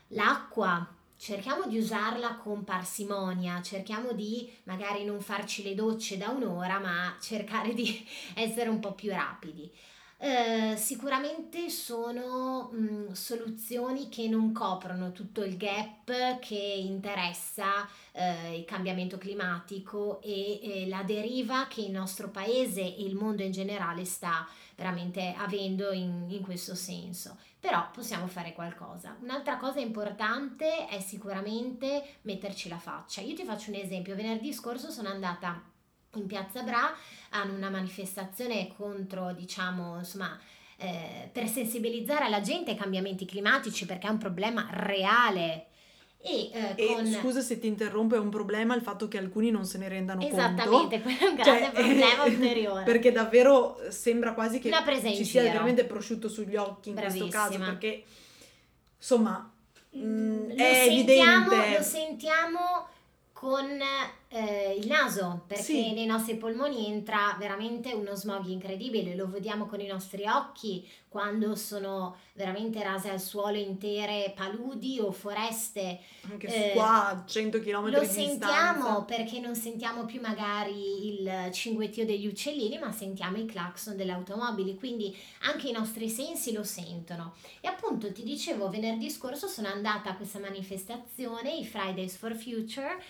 L'acqua, 0.08 0.88
cerchiamo 1.16 1.66
di 1.66 1.76
usarla 1.76 2.36
con 2.36 2.62
parsimonia, 2.62 3.60
cerchiamo 3.62 4.12
di 4.12 4.48
magari 4.62 5.04
non 5.04 5.20
farci 5.20 5.64
le 5.64 5.74
docce 5.74 6.18
da 6.18 6.28
un'ora, 6.28 6.78
ma 6.78 7.16
cercare 7.20 7.74
di 7.74 8.06
essere 8.34 8.68
un 8.68 8.78
po' 8.78 8.92
più 8.92 9.10
rapidi. 9.10 9.68
Eh, 10.16 10.74
sicuramente 10.76 11.68
sono 11.68 12.70
mh, 12.72 12.78
mm, 12.78 13.12
soluzioni 13.12 14.08
che 14.08 14.28
non 14.28 14.52
coprono 14.52 15.12
tutto 15.12 15.42
il 15.42 15.56
gap 15.56 16.38
che 16.38 16.54
interessa 16.54 17.86
eh, 18.12 18.56
il 18.58 18.64
cambiamento 18.64 19.18
climatico 19.18 20.20
e 20.22 20.60
eh, 20.62 20.88
la 20.88 21.02
deriva 21.02 21.66
che 21.68 21.82
il 21.82 21.90
nostro 21.90 22.30
paese 22.30 22.80
e 22.80 23.02
il 23.02 23.16
mondo 23.16 23.42
in 23.42 23.52
generale 23.52 24.04
sta 24.04 24.46
veramente 24.76 25.34
avendo 25.36 25.92
in, 25.92 26.26
in 26.28 26.42
questo 26.42 26.74
senso. 26.74 27.36
Però 27.58 27.90
possiamo 27.90 28.26
fare 28.26 28.52
qualcosa. 28.52 29.16
Un'altra 29.20 29.56
cosa 29.56 29.80
importante 29.80 30.86
è 30.86 31.00
sicuramente 31.00 32.18
metterci 32.22 32.68
la 32.68 32.78
faccia. 32.78 33.20
Io 33.20 33.34
ti 33.34 33.44
faccio 33.44 33.70
un 33.70 33.76
esempio. 33.76 34.14
Venerdì 34.14 34.52
scorso 34.52 34.90
sono 34.90 35.08
andata 35.08 35.72
in 36.18 36.26
Piazza 36.26 36.62
Bra 36.62 36.94
hanno 37.30 37.54
una 37.54 37.70
manifestazione 37.70 38.72
contro, 38.76 39.32
diciamo, 39.32 39.98
insomma, 39.98 40.38
eh, 40.76 41.28
per 41.32 41.48
sensibilizzare 41.48 42.28
la 42.28 42.40
gente 42.40 42.72
ai 42.72 42.76
cambiamenti 42.76 43.24
climatici 43.24 43.86
perché 43.86 44.06
è 44.06 44.10
un 44.10 44.18
problema 44.18 44.68
reale. 44.70 45.66
E, 46.20 46.50
eh, 46.52 46.72
e 46.76 46.86
con... 46.86 47.06
scusa 47.06 47.40
se 47.42 47.58
ti 47.58 47.66
interrompo, 47.66 48.14
è 48.14 48.18
un 48.18 48.30
problema 48.30 48.74
il 48.74 48.80
fatto 48.80 49.08
che 49.08 49.18
alcuni 49.18 49.50
non 49.50 49.66
se 49.66 49.76
ne 49.76 49.88
rendano 49.88 50.22
Esattamente, 50.22 50.64
conto. 50.68 50.94
Esattamente, 50.94 51.02
quello 51.02 51.18
è 51.18 51.28
un 51.28 51.34
grande 51.34 51.64
cioè, 51.64 51.72
problema 51.72 52.24
ulteriore. 52.24 52.84
Perché 52.84 53.12
davvero 53.12 53.78
sembra 53.90 54.32
quasi 54.32 54.58
che 54.58 54.72
ci 55.14 55.24
sia 55.24 55.42
veramente 55.42 55.84
prosciutto 55.84 56.28
sugli 56.28 56.56
occhi 56.56 56.88
in 56.88 56.94
Bravissima. 56.94 57.28
questo 57.28 57.48
caso, 57.48 57.58
perché 57.58 58.04
insomma 58.96 59.52
mh, 59.90 59.98
mm, 59.98 60.50
è 60.50 60.74
sentiamo, 60.86 61.52
evidente. 61.52 61.76
Lo 61.76 61.84
sentiamo 61.84 62.88
con 63.32 63.78
eh, 64.34 64.76
il 64.80 64.88
naso, 64.88 65.44
perché 65.46 65.62
sì. 65.62 65.92
nei 65.92 66.06
nostri 66.06 66.34
polmoni 66.36 66.88
entra 66.88 67.36
veramente 67.38 67.92
uno 67.92 68.16
smog 68.16 68.46
incredibile, 68.46 69.14
lo 69.14 69.30
vediamo 69.30 69.66
con 69.66 69.80
i 69.80 69.86
nostri 69.86 70.26
occhi 70.26 70.84
quando 71.08 71.54
sono 71.54 72.16
veramente 72.32 72.82
rase 72.82 73.10
al 73.10 73.20
suolo 73.20 73.58
intere 73.58 74.32
paludi 74.34 74.98
o 74.98 75.12
foreste. 75.12 76.00
Anche 76.28 76.70
eh, 76.70 76.72
qua 76.72 77.10
a 77.10 77.24
100 77.24 77.60
km 77.60 77.90
Lo 77.90 78.02
sentiamo 78.02 79.04
perché 79.04 79.38
non 79.38 79.54
sentiamo 79.54 80.04
più 80.04 80.20
magari 80.20 81.06
il 81.06 81.52
cinguettio 81.52 82.04
degli 82.04 82.26
uccellini, 82.26 82.76
ma 82.78 82.90
sentiamo 82.90 83.36
il 83.36 83.46
clacson 83.46 83.94
delle 83.94 84.10
automobili, 84.10 84.74
quindi 84.74 85.16
anche 85.42 85.68
i 85.68 85.72
nostri 85.72 86.08
sensi 86.08 86.50
lo 86.50 86.64
sentono. 86.64 87.34
E 87.60 87.68
appunto 87.68 88.12
ti 88.12 88.24
dicevo, 88.24 88.68
venerdì 88.68 89.08
scorso 89.10 89.46
sono 89.46 89.68
andata 89.68 90.10
a 90.10 90.16
questa 90.16 90.40
manifestazione, 90.40 91.54
i 91.54 91.64
Fridays 91.64 92.16
for 92.16 92.34
Future, 92.34 93.00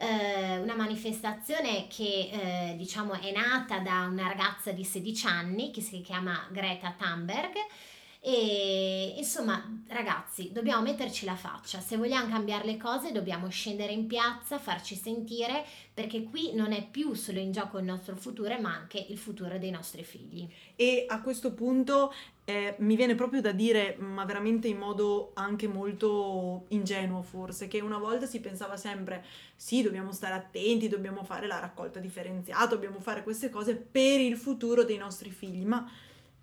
eh, 0.00 0.56
una 0.58 0.74
manifestazione 0.74 1.86
che 1.88 2.30
eh, 2.32 2.74
diciamo 2.76 3.12
è 3.20 3.30
nata 3.32 3.78
da 3.80 4.08
una 4.10 4.28
ragazza 4.28 4.72
di 4.72 4.82
16 4.82 5.26
anni 5.26 5.70
che 5.70 5.82
si 5.82 6.00
chiama 6.00 6.46
Greta 6.50 6.94
Thunberg 6.96 7.52
e 8.22 9.14
insomma, 9.16 9.82
ragazzi, 9.88 10.50
dobbiamo 10.52 10.82
metterci 10.82 11.24
la 11.24 11.36
faccia. 11.36 11.80
Se 11.80 11.96
vogliamo 11.96 12.28
cambiare 12.28 12.66
le 12.66 12.76
cose, 12.76 13.12
dobbiamo 13.12 13.48
scendere 13.48 13.92
in 13.92 14.06
piazza, 14.06 14.58
farci 14.58 14.94
sentire, 14.94 15.64
perché 15.94 16.24
qui 16.24 16.52
non 16.54 16.72
è 16.72 16.86
più 16.86 17.14
solo 17.14 17.38
in 17.38 17.50
gioco 17.50 17.78
il 17.78 17.84
nostro 17.84 18.16
futuro, 18.16 18.60
ma 18.60 18.74
anche 18.74 19.06
il 19.08 19.16
futuro 19.16 19.58
dei 19.58 19.70
nostri 19.70 20.04
figli. 20.04 20.46
E 20.76 21.06
a 21.08 21.22
questo 21.22 21.54
punto 21.54 22.12
eh, 22.44 22.74
mi 22.80 22.94
viene 22.94 23.14
proprio 23.14 23.40
da 23.40 23.52
dire, 23.52 23.96
ma 23.98 24.26
veramente 24.26 24.68
in 24.68 24.76
modo 24.76 25.30
anche 25.32 25.66
molto 25.66 26.66
ingenuo 26.68 27.22
forse, 27.22 27.68
che 27.68 27.80
una 27.80 27.98
volta 27.98 28.26
si 28.26 28.40
pensava 28.40 28.76
sempre, 28.76 29.24
sì, 29.56 29.80
dobbiamo 29.80 30.12
stare 30.12 30.34
attenti, 30.34 30.88
dobbiamo 30.88 31.24
fare 31.24 31.46
la 31.46 31.58
raccolta 31.58 32.00
differenziata, 32.00 32.66
dobbiamo 32.66 33.00
fare 33.00 33.22
queste 33.22 33.48
cose 33.48 33.76
per 33.76 34.20
il 34.20 34.36
futuro 34.36 34.84
dei 34.84 34.98
nostri 34.98 35.30
figli, 35.30 35.64
ma 35.64 35.90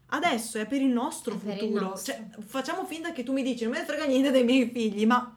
Adesso 0.09 0.57
è 0.57 0.65
per 0.65 0.81
il 0.81 0.87
nostro 0.87 1.33
è 1.33 1.37
futuro. 1.37 1.65
Il 1.65 1.71
nostro. 1.71 2.13
Cioè, 2.13 2.25
facciamo 2.45 2.85
finta 2.85 3.11
che 3.11 3.23
tu 3.23 3.33
mi 3.33 3.43
dici 3.43 3.63
non 3.63 3.73
me 3.73 3.79
ne 3.79 3.85
frega 3.85 4.05
niente 4.05 4.31
dei 4.31 4.43
miei 4.43 4.69
figli, 4.69 5.05
ma 5.05 5.35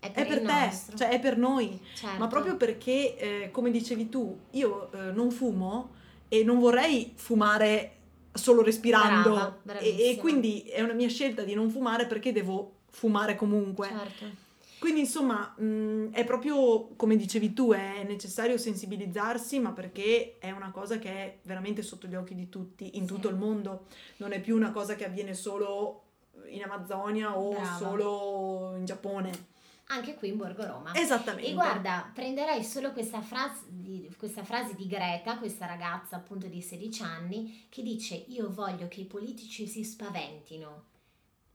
è 0.00 0.10
per, 0.10 0.24
è 0.24 0.28
per 0.28 0.38
te, 0.40 0.64
nostro. 0.66 0.96
cioè 0.96 1.08
è 1.08 1.20
per 1.20 1.36
noi. 1.36 1.80
Certo. 1.94 2.18
Ma 2.18 2.26
proprio 2.26 2.56
perché, 2.56 3.16
eh, 3.16 3.50
come 3.50 3.70
dicevi 3.70 4.08
tu, 4.08 4.38
io 4.52 4.90
eh, 4.92 5.12
non 5.12 5.30
fumo 5.30 5.90
e 6.28 6.42
non 6.42 6.58
vorrei 6.58 7.12
fumare 7.14 7.92
solo 8.32 8.62
respirando. 8.62 9.58
Brava, 9.62 9.80
e, 9.80 10.10
e, 10.10 10.16
quindi 10.16 10.62
è 10.62 10.82
una 10.82 10.92
mia 10.94 11.08
scelta 11.08 11.42
di 11.42 11.54
non 11.54 11.70
fumare 11.70 12.06
perché 12.06 12.32
devo 12.32 12.72
fumare 12.90 13.36
comunque. 13.36 13.88
Certo. 13.88 14.46
Quindi 14.78 15.00
insomma 15.00 15.54
mh, 15.56 16.12
è 16.12 16.24
proprio 16.24 16.88
come 16.96 17.16
dicevi 17.16 17.52
tu, 17.52 17.72
è 17.72 18.04
necessario 18.06 18.56
sensibilizzarsi, 18.56 19.58
ma 19.58 19.72
perché 19.72 20.36
è 20.38 20.50
una 20.50 20.70
cosa 20.70 20.98
che 20.98 21.10
è 21.10 21.38
veramente 21.42 21.82
sotto 21.82 22.06
gli 22.06 22.14
occhi 22.14 22.34
di 22.34 22.48
tutti, 22.48 22.96
in 22.96 23.06
sì. 23.06 23.14
tutto 23.14 23.28
il 23.28 23.36
mondo. 23.36 23.86
Non 24.18 24.32
è 24.32 24.40
più 24.40 24.54
una 24.54 24.70
cosa 24.70 24.94
che 24.94 25.04
avviene 25.04 25.34
solo 25.34 26.04
in 26.46 26.62
Amazzonia 26.62 27.36
o 27.36 27.50
Brava. 27.50 27.76
solo 27.76 28.74
in 28.76 28.84
Giappone. 28.84 29.56
Anche 29.90 30.14
qui 30.14 30.28
in 30.28 30.36
Borgo 30.36 30.66
Roma. 30.66 30.94
Esattamente. 30.94 31.50
E 31.50 31.54
guarda, 31.54 32.10
prenderei 32.12 32.62
solo 32.62 32.92
questa 32.92 33.22
frase, 33.22 33.62
di, 33.68 34.08
questa 34.18 34.44
frase 34.44 34.74
di 34.74 34.86
Greta, 34.86 35.38
questa 35.38 35.64
ragazza 35.64 36.16
appunto 36.16 36.46
di 36.46 36.60
16 36.60 37.02
anni, 37.02 37.66
che 37.70 37.82
dice 37.82 38.14
io 38.14 38.52
voglio 38.52 38.86
che 38.86 39.00
i 39.00 39.06
politici 39.06 39.66
si 39.66 39.82
spaventino 39.82 40.84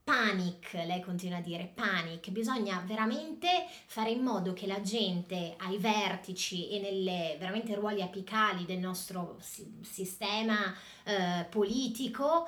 panic, 0.04 0.74
lei 0.74 1.02
continua 1.02 1.38
a 1.38 1.42
dire 1.42 1.72
panic, 1.74 2.30
bisogna 2.30 2.84
veramente 2.86 3.66
fare 3.86 4.12
in 4.12 4.22
modo 4.22 4.54
che 4.54 4.68
la 4.68 4.82
gente 4.82 5.56
ai 5.60 5.78
vertici 5.78 6.70
e 6.70 6.80
nelle 6.80 7.38
veramente 7.40 7.74
ruoli 7.76 8.02
apicali 8.02 8.66
del 8.66 8.80
nostro 8.80 9.38
sistema 9.82 10.74
eh, 11.04 11.46
politico 11.50 12.48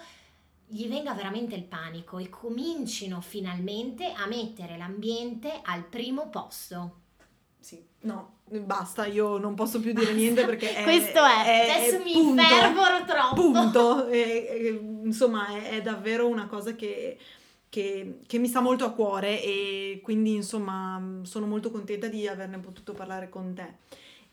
gli 0.67 0.88
venga 0.88 1.13
veramente 1.13 1.55
il 1.55 1.63
panico 1.63 2.17
e 2.17 2.30
comincino 2.30 3.21
finalmente 3.21 4.11
a 4.11 4.25
mettere 4.25 4.77
l'ambiente 4.77 5.61
al 5.63 5.84
primo 5.84 6.30
posto. 6.30 7.03
Sì, 7.59 7.84
no, 8.01 8.39
basta, 8.43 9.05
io 9.05 9.38
non 9.38 9.55
posso 9.55 9.80
più 9.80 9.93
dire 9.93 10.13
niente 10.13 10.45
perché 10.45 10.75
è, 10.75 10.84
Questo 10.84 11.23
è, 11.23 11.43
è 11.45 11.69
adesso 11.71 11.95
è, 11.95 12.03
mi 12.03 12.13
punto, 12.13 12.41
infervoro 12.41 13.05
troppo. 13.05 13.36
Punto, 13.36 14.07
è, 14.07 14.80
insomma 15.03 15.47
è, 15.69 15.82
davvero 15.82 16.27
una 16.27 16.45
cosa 16.47 16.75
che, 16.75 17.17
che, 17.76 18.19
che, 18.26 18.39
mi 18.39 18.47
sta 18.47 18.61
molto 18.61 18.86
a 18.86 18.93
cuore 18.93 19.43
e 19.43 19.99
quindi 20.01 20.34
insomma 20.34 21.19
sono 21.23 21.45
molto 21.45 21.71
contenta 21.71 22.07
di 22.07 22.26
averne 22.26 22.57
potuto 22.59 22.93
parlare 22.93 23.28
con 23.28 23.53
te. 23.53 23.73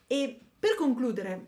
E 0.07 0.39
per 0.61 0.77
concludere, 0.77 1.47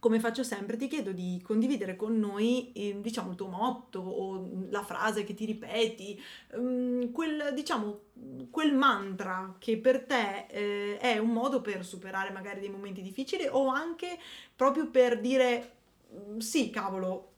come 0.00 0.18
faccio 0.18 0.42
sempre, 0.42 0.76
ti 0.76 0.88
chiedo 0.88 1.12
di 1.12 1.40
condividere 1.44 1.94
con 1.94 2.18
noi, 2.18 2.72
eh, 2.72 3.00
diciamo, 3.00 3.30
il 3.30 3.36
tuo 3.36 3.46
motto 3.46 4.00
o 4.00 4.48
la 4.70 4.82
frase 4.82 5.22
che 5.22 5.34
ti 5.34 5.44
ripeti, 5.44 6.20
um, 6.54 7.12
quel, 7.12 7.52
diciamo, 7.54 8.00
quel 8.50 8.74
mantra 8.74 9.54
che 9.60 9.78
per 9.78 10.06
te 10.06 10.46
eh, 10.48 10.98
è 10.98 11.18
un 11.18 11.30
modo 11.30 11.60
per 11.60 11.84
superare 11.84 12.32
magari 12.32 12.58
dei 12.58 12.70
momenti 12.70 13.02
difficili 13.02 13.46
o 13.48 13.68
anche 13.68 14.18
proprio 14.56 14.90
per 14.90 15.20
dire 15.20 15.74
mm, 16.12 16.38
sì, 16.38 16.70
cavolo, 16.70 17.28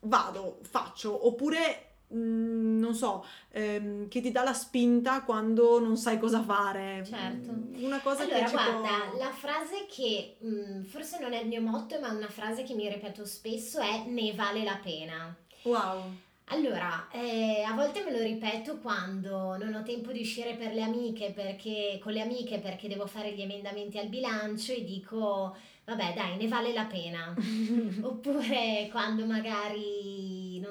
vado, 0.00 0.58
faccio, 0.60 1.26
oppure 1.26 1.86
Mm, 2.14 2.78
non 2.78 2.94
so, 2.94 3.24
ehm, 3.50 4.08
che 4.08 4.20
ti 4.20 4.30
dà 4.30 4.42
la 4.42 4.52
spinta 4.52 5.22
quando 5.22 5.80
non 5.80 5.96
sai 5.96 6.18
cosa 6.18 6.42
fare. 6.42 7.04
Certo. 7.06 7.52
Mm, 7.52 7.84
una 7.84 8.00
cosa 8.00 8.22
allora, 8.22 8.38
che 8.40 8.46
ci 8.46 8.52
guarda, 8.52 8.88
può... 9.10 9.18
la 9.18 9.30
frase 9.30 9.86
che 9.88 10.36
mh, 10.38 10.48
mm, 10.48 10.82
forse 10.84 11.18
non 11.20 11.32
è 11.32 11.40
il 11.40 11.48
mio 11.48 11.62
motto, 11.62 11.98
ma 12.00 12.10
una 12.10 12.28
frase 12.28 12.62
che 12.64 12.74
mi 12.74 12.88
ripeto 12.88 13.24
spesso 13.24 13.80
è 13.80 14.04
ne 14.06 14.32
vale 14.34 14.62
la 14.62 14.78
pena. 14.82 15.34
Wow. 15.62 16.14
Allora, 16.46 17.08
eh, 17.10 17.62
a 17.62 17.72
volte 17.72 18.02
me 18.04 18.10
lo 18.10 18.22
ripeto 18.22 18.78
quando 18.78 19.56
non 19.56 19.74
ho 19.74 19.82
tempo 19.82 20.12
di 20.12 20.20
uscire 20.20 20.54
per 20.54 20.74
le 20.74 20.82
amiche 20.82 21.30
perché, 21.30 21.98
con 22.02 22.12
le 22.12 22.20
amiche 22.20 22.58
perché 22.58 22.88
devo 22.88 23.06
fare 23.06 23.32
gli 23.32 23.40
emendamenti 23.40 23.98
al 23.98 24.08
bilancio 24.08 24.72
e 24.72 24.84
dico 24.84 25.56
vabbè 25.84 26.12
dai, 26.14 26.36
ne 26.36 26.48
vale 26.48 26.72
la 26.72 26.84
pena. 26.84 27.34
Oppure 28.02 28.88
quando 28.90 29.24
magari, 29.24 30.11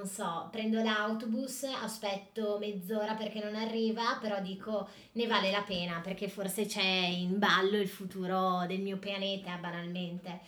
non 0.02 0.10
so, 0.10 0.48
prendo 0.52 0.82
l'autobus, 0.82 1.64
aspetto 1.80 2.58
mezz'ora 2.60 3.14
perché 3.14 3.40
non 3.44 3.54
arriva, 3.54 4.18
però 4.20 4.42
dico 4.42 4.88
ne 5.12 5.28
vale 5.28 5.52
la 5.52 5.62
pena 5.62 6.00
perché 6.04 6.28
forse 6.28 6.66
c'è 6.66 6.82
in 6.82 7.38
ballo 7.38 7.78
il 7.78 7.88
futuro 7.88 8.64
del 8.66 8.80
mio 8.80 8.98
pianeta, 8.98 9.58
banalmente. 9.58 10.40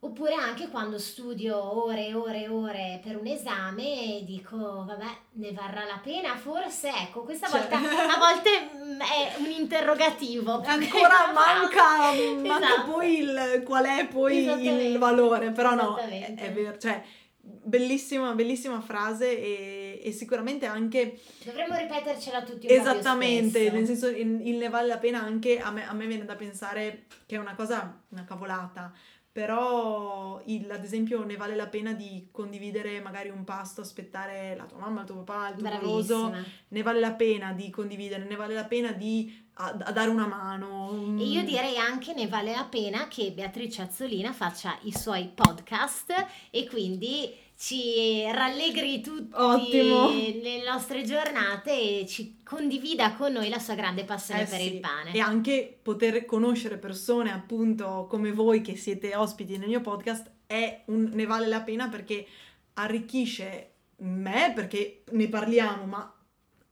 Oppure 0.00 0.34
anche 0.34 0.68
quando 0.68 0.98
studio 0.98 1.84
ore 1.84 2.08
e 2.08 2.14
ore 2.14 2.42
e 2.42 2.48
ore 2.48 3.00
per 3.02 3.16
un 3.16 3.26
esame 3.28 4.16
e 4.16 4.24
dico, 4.24 4.56
vabbè, 4.58 5.16
ne 5.34 5.52
varrà 5.52 5.84
la 5.84 6.00
pena, 6.02 6.36
forse, 6.36 6.88
ecco, 6.88 7.22
questa 7.22 7.48
certo. 7.48 7.78
volta 7.78 8.12
a 8.12 8.18
volte 8.18 8.70
mm, 8.76 9.00
è 9.00 9.34
un 9.38 9.50
interrogativo. 9.50 10.60
Ancora 10.66 11.30
manca, 11.32 12.12
manca 12.42 12.66
esatto. 12.66 12.90
poi 12.90 13.18
il, 13.20 13.62
qual 13.64 13.84
è 13.84 14.06
poi 14.08 14.90
il 14.90 14.98
valore, 14.98 15.50
però 15.52 15.74
no, 15.74 15.96
è, 15.96 16.34
è 16.34 16.52
vero, 16.52 16.76
cioè 16.76 17.00
bellissima, 17.42 18.32
bellissima 18.34 18.80
frase 18.80 19.38
e, 19.38 20.00
e, 20.02 20.12
sicuramente 20.12 20.66
anche... 20.66 21.18
Dovremmo 21.44 21.76
ripetercela 21.76 22.42
tutti 22.42 22.68
Esattamente, 22.68 23.70
nel 23.70 23.86
senso 23.86 24.08
il, 24.08 24.46
il 24.46 24.56
ne 24.56 24.68
vale 24.68 24.86
la 24.86 24.98
pena 24.98 25.20
anche, 25.20 25.58
a 25.58 25.70
me, 25.70 25.86
a 25.86 25.92
me 25.92 26.06
viene 26.06 26.24
da 26.24 26.36
pensare 26.36 27.06
che 27.26 27.36
è 27.36 27.38
una 27.38 27.54
cosa, 27.54 28.00
una 28.08 28.24
cavolata, 28.24 28.92
però 29.32 30.42
il, 30.44 30.70
ad 30.70 30.84
esempio 30.84 31.24
ne 31.24 31.36
vale 31.36 31.56
la 31.56 31.66
pena 31.66 31.94
di 31.94 32.28
condividere 32.30 33.00
magari 33.00 33.30
un 33.30 33.44
pasto, 33.44 33.80
aspettare 33.80 34.54
la 34.54 34.64
tua 34.64 34.78
mamma, 34.78 35.00
il 35.00 35.06
tuo 35.06 35.22
papà, 35.22 35.48
il 35.48 35.56
tuo 35.56 35.68
moroso, 35.68 36.34
ne 36.68 36.82
vale 36.82 37.00
la 37.00 37.12
pena 37.12 37.52
di 37.52 37.70
condividere, 37.70 38.24
ne 38.24 38.36
vale 38.36 38.54
la 38.54 38.66
pena 38.66 38.92
di 38.92 39.41
a, 39.62 39.76
a 39.84 39.92
dare 39.92 40.10
una 40.10 40.26
mano. 40.26 41.16
E 41.18 41.24
io 41.24 41.44
direi 41.44 41.76
anche 41.76 42.12
ne 42.14 42.26
vale 42.26 42.52
la 42.52 42.64
pena 42.64 43.06
che 43.08 43.30
Beatrice 43.30 43.82
Azzolina 43.82 44.32
faccia 44.32 44.76
i 44.82 44.92
suoi 44.92 45.30
podcast 45.32 46.14
e 46.50 46.66
quindi 46.68 47.32
ci 47.56 48.24
rallegri 48.32 49.00
tutti 49.00 49.32
Ottimo. 49.34 50.10
nelle 50.10 50.64
nostre 50.64 51.04
giornate 51.04 52.00
e 52.00 52.06
ci 52.08 52.40
condivida 52.42 53.12
con 53.12 53.32
noi 53.32 53.48
la 53.48 53.60
sua 53.60 53.74
grande 53.74 54.04
passione 54.04 54.42
eh 54.42 54.46
per 54.46 54.58
sì. 54.58 54.74
il 54.74 54.80
pane. 54.80 55.12
E 55.12 55.20
anche 55.20 55.78
poter 55.80 56.24
conoscere 56.24 56.76
persone 56.76 57.30
appunto 57.30 58.06
come 58.08 58.32
voi 58.32 58.62
che 58.62 58.74
siete 58.74 59.14
ospiti 59.14 59.58
nel 59.58 59.68
mio 59.68 59.80
podcast 59.80 60.28
è 60.46 60.82
un, 60.86 61.10
ne 61.12 61.24
vale 61.24 61.46
la 61.46 61.60
pena 61.60 61.88
perché 61.88 62.26
arricchisce 62.74 63.68
me 63.98 64.52
perché 64.54 65.04
ne 65.12 65.28
parliamo, 65.28 65.84
ma 65.84 66.12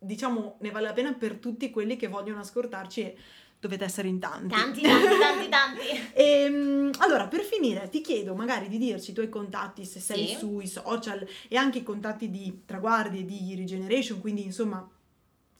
diciamo 0.02 0.56
ne 0.60 0.70
vale 0.70 0.86
la 0.86 0.92
pena 0.94 1.12
per 1.12 1.36
tutti 1.36 1.70
quelli 1.70 1.96
che 1.96 2.08
vogliono 2.08 2.40
ascoltarci 2.40 3.00
e 3.02 3.16
dovete 3.60 3.84
essere 3.84 4.08
in 4.08 4.18
tanti. 4.18 4.48
Tanti, 4.48 4.80
tanti, 4.80 5.18
tanti, 5.18 5.48
tanti. 5.50 6.12
e, 6.14 6.24
ehm, 6.24 6.90
allora, 6.98 7.28
per 7.28 7.42
finire, 7.42 7.88
ti 7.90 8.00
chiedo 8.00 8.34
magari 8.34 8.68
di 8.68 8.78
dirci 8.78 9.10
i 9.10 9.14
tuoi 9.14 9.28
contatti, 9.28 9.84
se 9.84 10.00
sei 10.00 10.28
sì. 10.28 10.36
sui 10.36 10.66
social, 10.66 11.26
e 11.46 11.56
anche 11.56 11.78
i 11.78 11.82
contatti 11.82 12.30
di 12.30 12.62
Traguardi 12.64 13.20
e 13.20 13.24
di 13.26 13.54
Regeneration, 13.54 14.20
quindi 14.20 14.44
insomma 14.44 14.88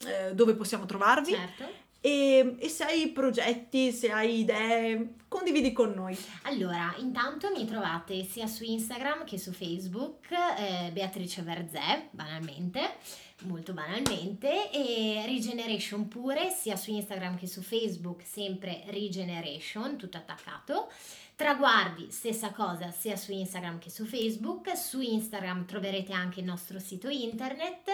eh, 0.07 0.35
dove 0.35 0.55
possiamo 0.55 0.87
trovarvi. 0.87 1.33
Certo. 1.33 1.89
E, 2.03 2.57
e, 2.59 2.69
se 2.71 2.85
hai 2.85 3.09
progetti, 3.11 3.93
se 3.93 4.11
hai 4.11 4.39
idee, 4.39 5.17
condividi 5.29 5.71
con 5.71 5.93
noi. 5.93 6.17
Allora, 6.45 6.95
intanto 6.97 7.51
mi 7.55 7.67
trovate 7.67 8.25
sia 8.25 8.47
su 8.47 8.65
Instagram 8.65 9.25
che 9.25 9.37
su 9.37 9.53
Facebook, 9.53 10.31
eh, 10.31 10.91
Beatrice 10.93 11.43
Verzè, 11.43 12.09
banalmente 12.11 12.95
molto 13.43 13.73
banalmente 13.73 14.71
e 14.71 15.23
Regeneration 15.27 16.09
pure 16.09 16.51
sia 16.51 16.77
su 16.77 16.91
Instagram 16.91 17.37
che 17.37 17.47
su 17.47 17.63
Facebook 17.63 18.23
sempre 18.25 18.85
Regeneration 18.87 19.97
tutto 19.97 20.17
attaccato. 20.17 20.91
Traguardi 21.37 22.11
stessa 22.11 22.51
cosa 22.51 22.91
sia 22.91 23.17
su 23.17 23.33
Instagram 23.33 23.79
che 23.79 23.91
su 23.91 24.05
Facebook. 24.05 24.77
Su 24.77 25.01
Instagram 25.01 25.65
troverete 25.65 26.13
anche 26.13 26.41
il 26.41 26.47
nostro 26.47 26.79
sito 26.79 27.09
internet. 27.09 27.89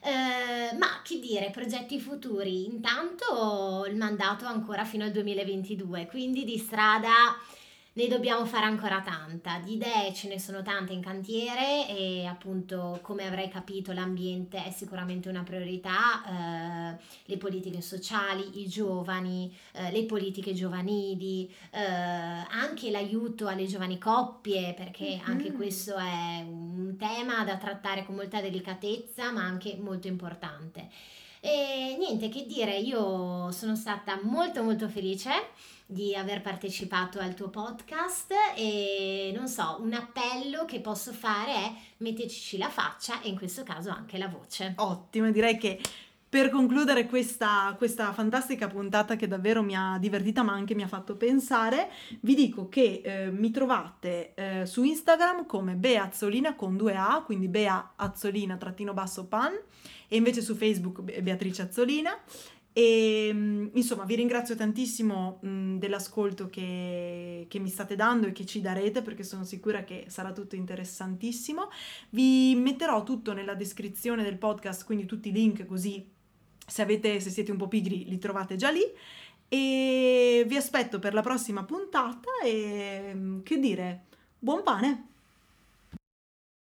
Eh, 0.00 0.76
ma 0.76 1.02
che 1.02 1.18
dire, 1.18 1.50
progetti 1.50 2.00
futuri. 2.00 2.64
Intanto 2.64 3.84
il 3.86 3.96
mandato 3.96 4.46
ancora 4.46 4.84
fino 4.84 5.04
al 5.04 5.10
2022 5.10 6.06
quindi 6.06 6.44
di 6.44 6.56
strada 6.56 7.36
ne 7.94 8.06
dobbiamo 8.06 8.44
fare 8.46 8.66
ancora 8.66 9.00
tanta. 9.00 9.58
Di 9.58 9.74
idee 9.74 10.12
ce 10.14 10.28
ne 10.28 10.38
sono 10.38 10.62
tante 10.62 10.92
in 10.92 11.02
cantiere 11.02 11.88
e 11.88 12.26
appunto 12.26 12.98
come 13.02 13.26
avrei 13.26 13.48
capito 13.48 13.92
l'ambiente 13.92 14.64
è 14.64 14.70
sicuramente 14.70 15.28
una 15.28 15.42
priorità, 15.42 16.94
eh, 16.94 16.98
le 17.24 17.36
politiche 17.36 17.80
sociali, 17.80 18.60
i 18.62 18.68
giovani, 18.68 19.54
eh, 19.72 19.90
le 19.90 20.04
politiche 20.04 20.54
giovanili, 20.54 21.52
eh, 21.70 21.80
anche 21.80 22.90
l'aiuto 22.90 23.48
alle 23.48 23.66
giovani 23.66 23.98
coppie 23.98 24.74
perché 24.74 25.16
mm-hmm. 25.16 25.26
anche 25.26 25.52
questo 25.52 25.96
è 25.96 26.44
un 26.46 26.96
tema 26.98 27.44
da 27.44 27.56
trattare 27.56 28.04
con 28.04 28.14
molta 28.14 28.40
delicatezza 28.40 29.32
ma 29.32 29.42
anche 29.42 29.76
molto 29.80 30.06
importante. 30.06 30.88
E 31.40 31.96
niente 31.98 32.28
che 32.28 32.44
dire, 32.46 32.76
io 32.78 33.50
sono 33.52 33.76
stata 33.76 34.18
molto 34.22 34.62
molto 34.62 34.88
felice 34.88 35.30
di 35.90 36.14
aver 36.14 36.42
partecipato 36.42 37.18
al 37.18 37.34
tuo 37.34 37.48
podcast 37.48 38.30
e 38.54 39.32
non 39.34 39.48
so, 39.48 39.78
un 39.80 39.94
appello 39.94 40.66
che 40.66 40.80
posso 40.80 41.12
fare 41.12 41.52
è 41.54 41.72
metteteci 41.98 42.58
la 42.58 42.68
faccia 42.68 43.22
e 43.22 43.28
in 43.28 43.36
questo 43.36 43.62
caso 43.62 43.88
anche 43.88 44.18
la 44.18 44.28
voce. 44.28 44.74
Ottimo, 44.76 45.30
direi 45.30 45.56
che 45.56 45.80
per 46.28 46.50
concludere 46.50 47.06
questa, 47.06 47.74
questa, 47.78 48.12
fantastica 48.12 48.68
puntata 48.68 49.16
che 49.16 49.26
davvero 49.26 49.62
mi 49.62 49.74
ha 49.74 49.96
divertita 49.98 50.42
ma 50.42 50.52
anche 50.52 50.74
mi 50.74 50.82
ha 50.82 50.88
fatto 50.88 51.16
pensare, 51.16 51.88
vi 52.20 52.34
dico 52.34 52.68
che 52.68 53.00
eh, 53.02 53.30
mi 53.30 53.50
trovate 53.50 54.34
eh, 54.34 54.66
su 54.66 54.84
Instagram 54.84 55.46
come 55.46 55.72
Beazzolina 55.72 56.54
con 56.54 56.76
due 56.76 56.96
A, 56.96 57.22
quindi 57.24 57.48
Bea 57.48 57.92
Azzolina 57.96 58.58
trattino 58.58 58.92
basso 58.92 59.24
pan 59.24 59.58
e 60.08 60.16
invece 60.16 60.40
su 60.40 60.54
Facebook 60.54 61.02
Beatrice 61.20 61.62
Azzolina 61.62 62.18
e 62.78 63.30
mm, 63.32 63.66
insomma 63.72 64.04
vi 64.04 64.14
ringrazio 64.14 64.54
tantissimo 64.54 65.38
mh, 65.42 65.48
mm, 65.48 65.78
dell'ascolto 65.78 66.48
che, 66.48 67.46
che, 67.48 67.58
mi 67.58 67.68
state 67.68 67.96
dando 67.96 68.28
e 68.28 68.32
che 68.32 68.46
ci 68.46 68.60
darete 68.60 69.02
perché 69.02 69.24
sono 69.24 69.42
sicura 69.42 69.82
che 69.82 70.04
sarà 70.06 70.30
tutto 70.32 70.54
interessantissimo. 70.54 71.70
Vi 72.10 72.54
metterò 72.54 73.02
tutto 73.02 73.32
nella 73.32 73.54
descrizione 73.54 74.22
del 74.22 74.38
podcast, 74.38 74.84
quindi 74.84 75.06
tutti 75.06 75.30
i 75.30 75.32
link 75.32 75.66
così 75.66 76.08
se, 76.64 76.82
avete, 76.82 77.18
se 77.18 77.30
siete 77.30 77.50
un 77.50 77.56
po' 77.56 77.66
pigri 77.66 78.04
li 78.04 78.18
trovate 78.18 78.54
già 78.54 78.70
lì. 78.70 78.84
E 79.48 80.44
vi 80.46 80.56
aspetto 80.56 81.00
per 81.00 81.14
la 81.14 81.22
prossima 81.22 81.64
puntata 81.64 82.28
e 82.44 83.12
mm, 83.12 83.40
che 83.42 83.58
dire, 83.58 84.04
buon 84.38 84.62
pane! 84.62 85.06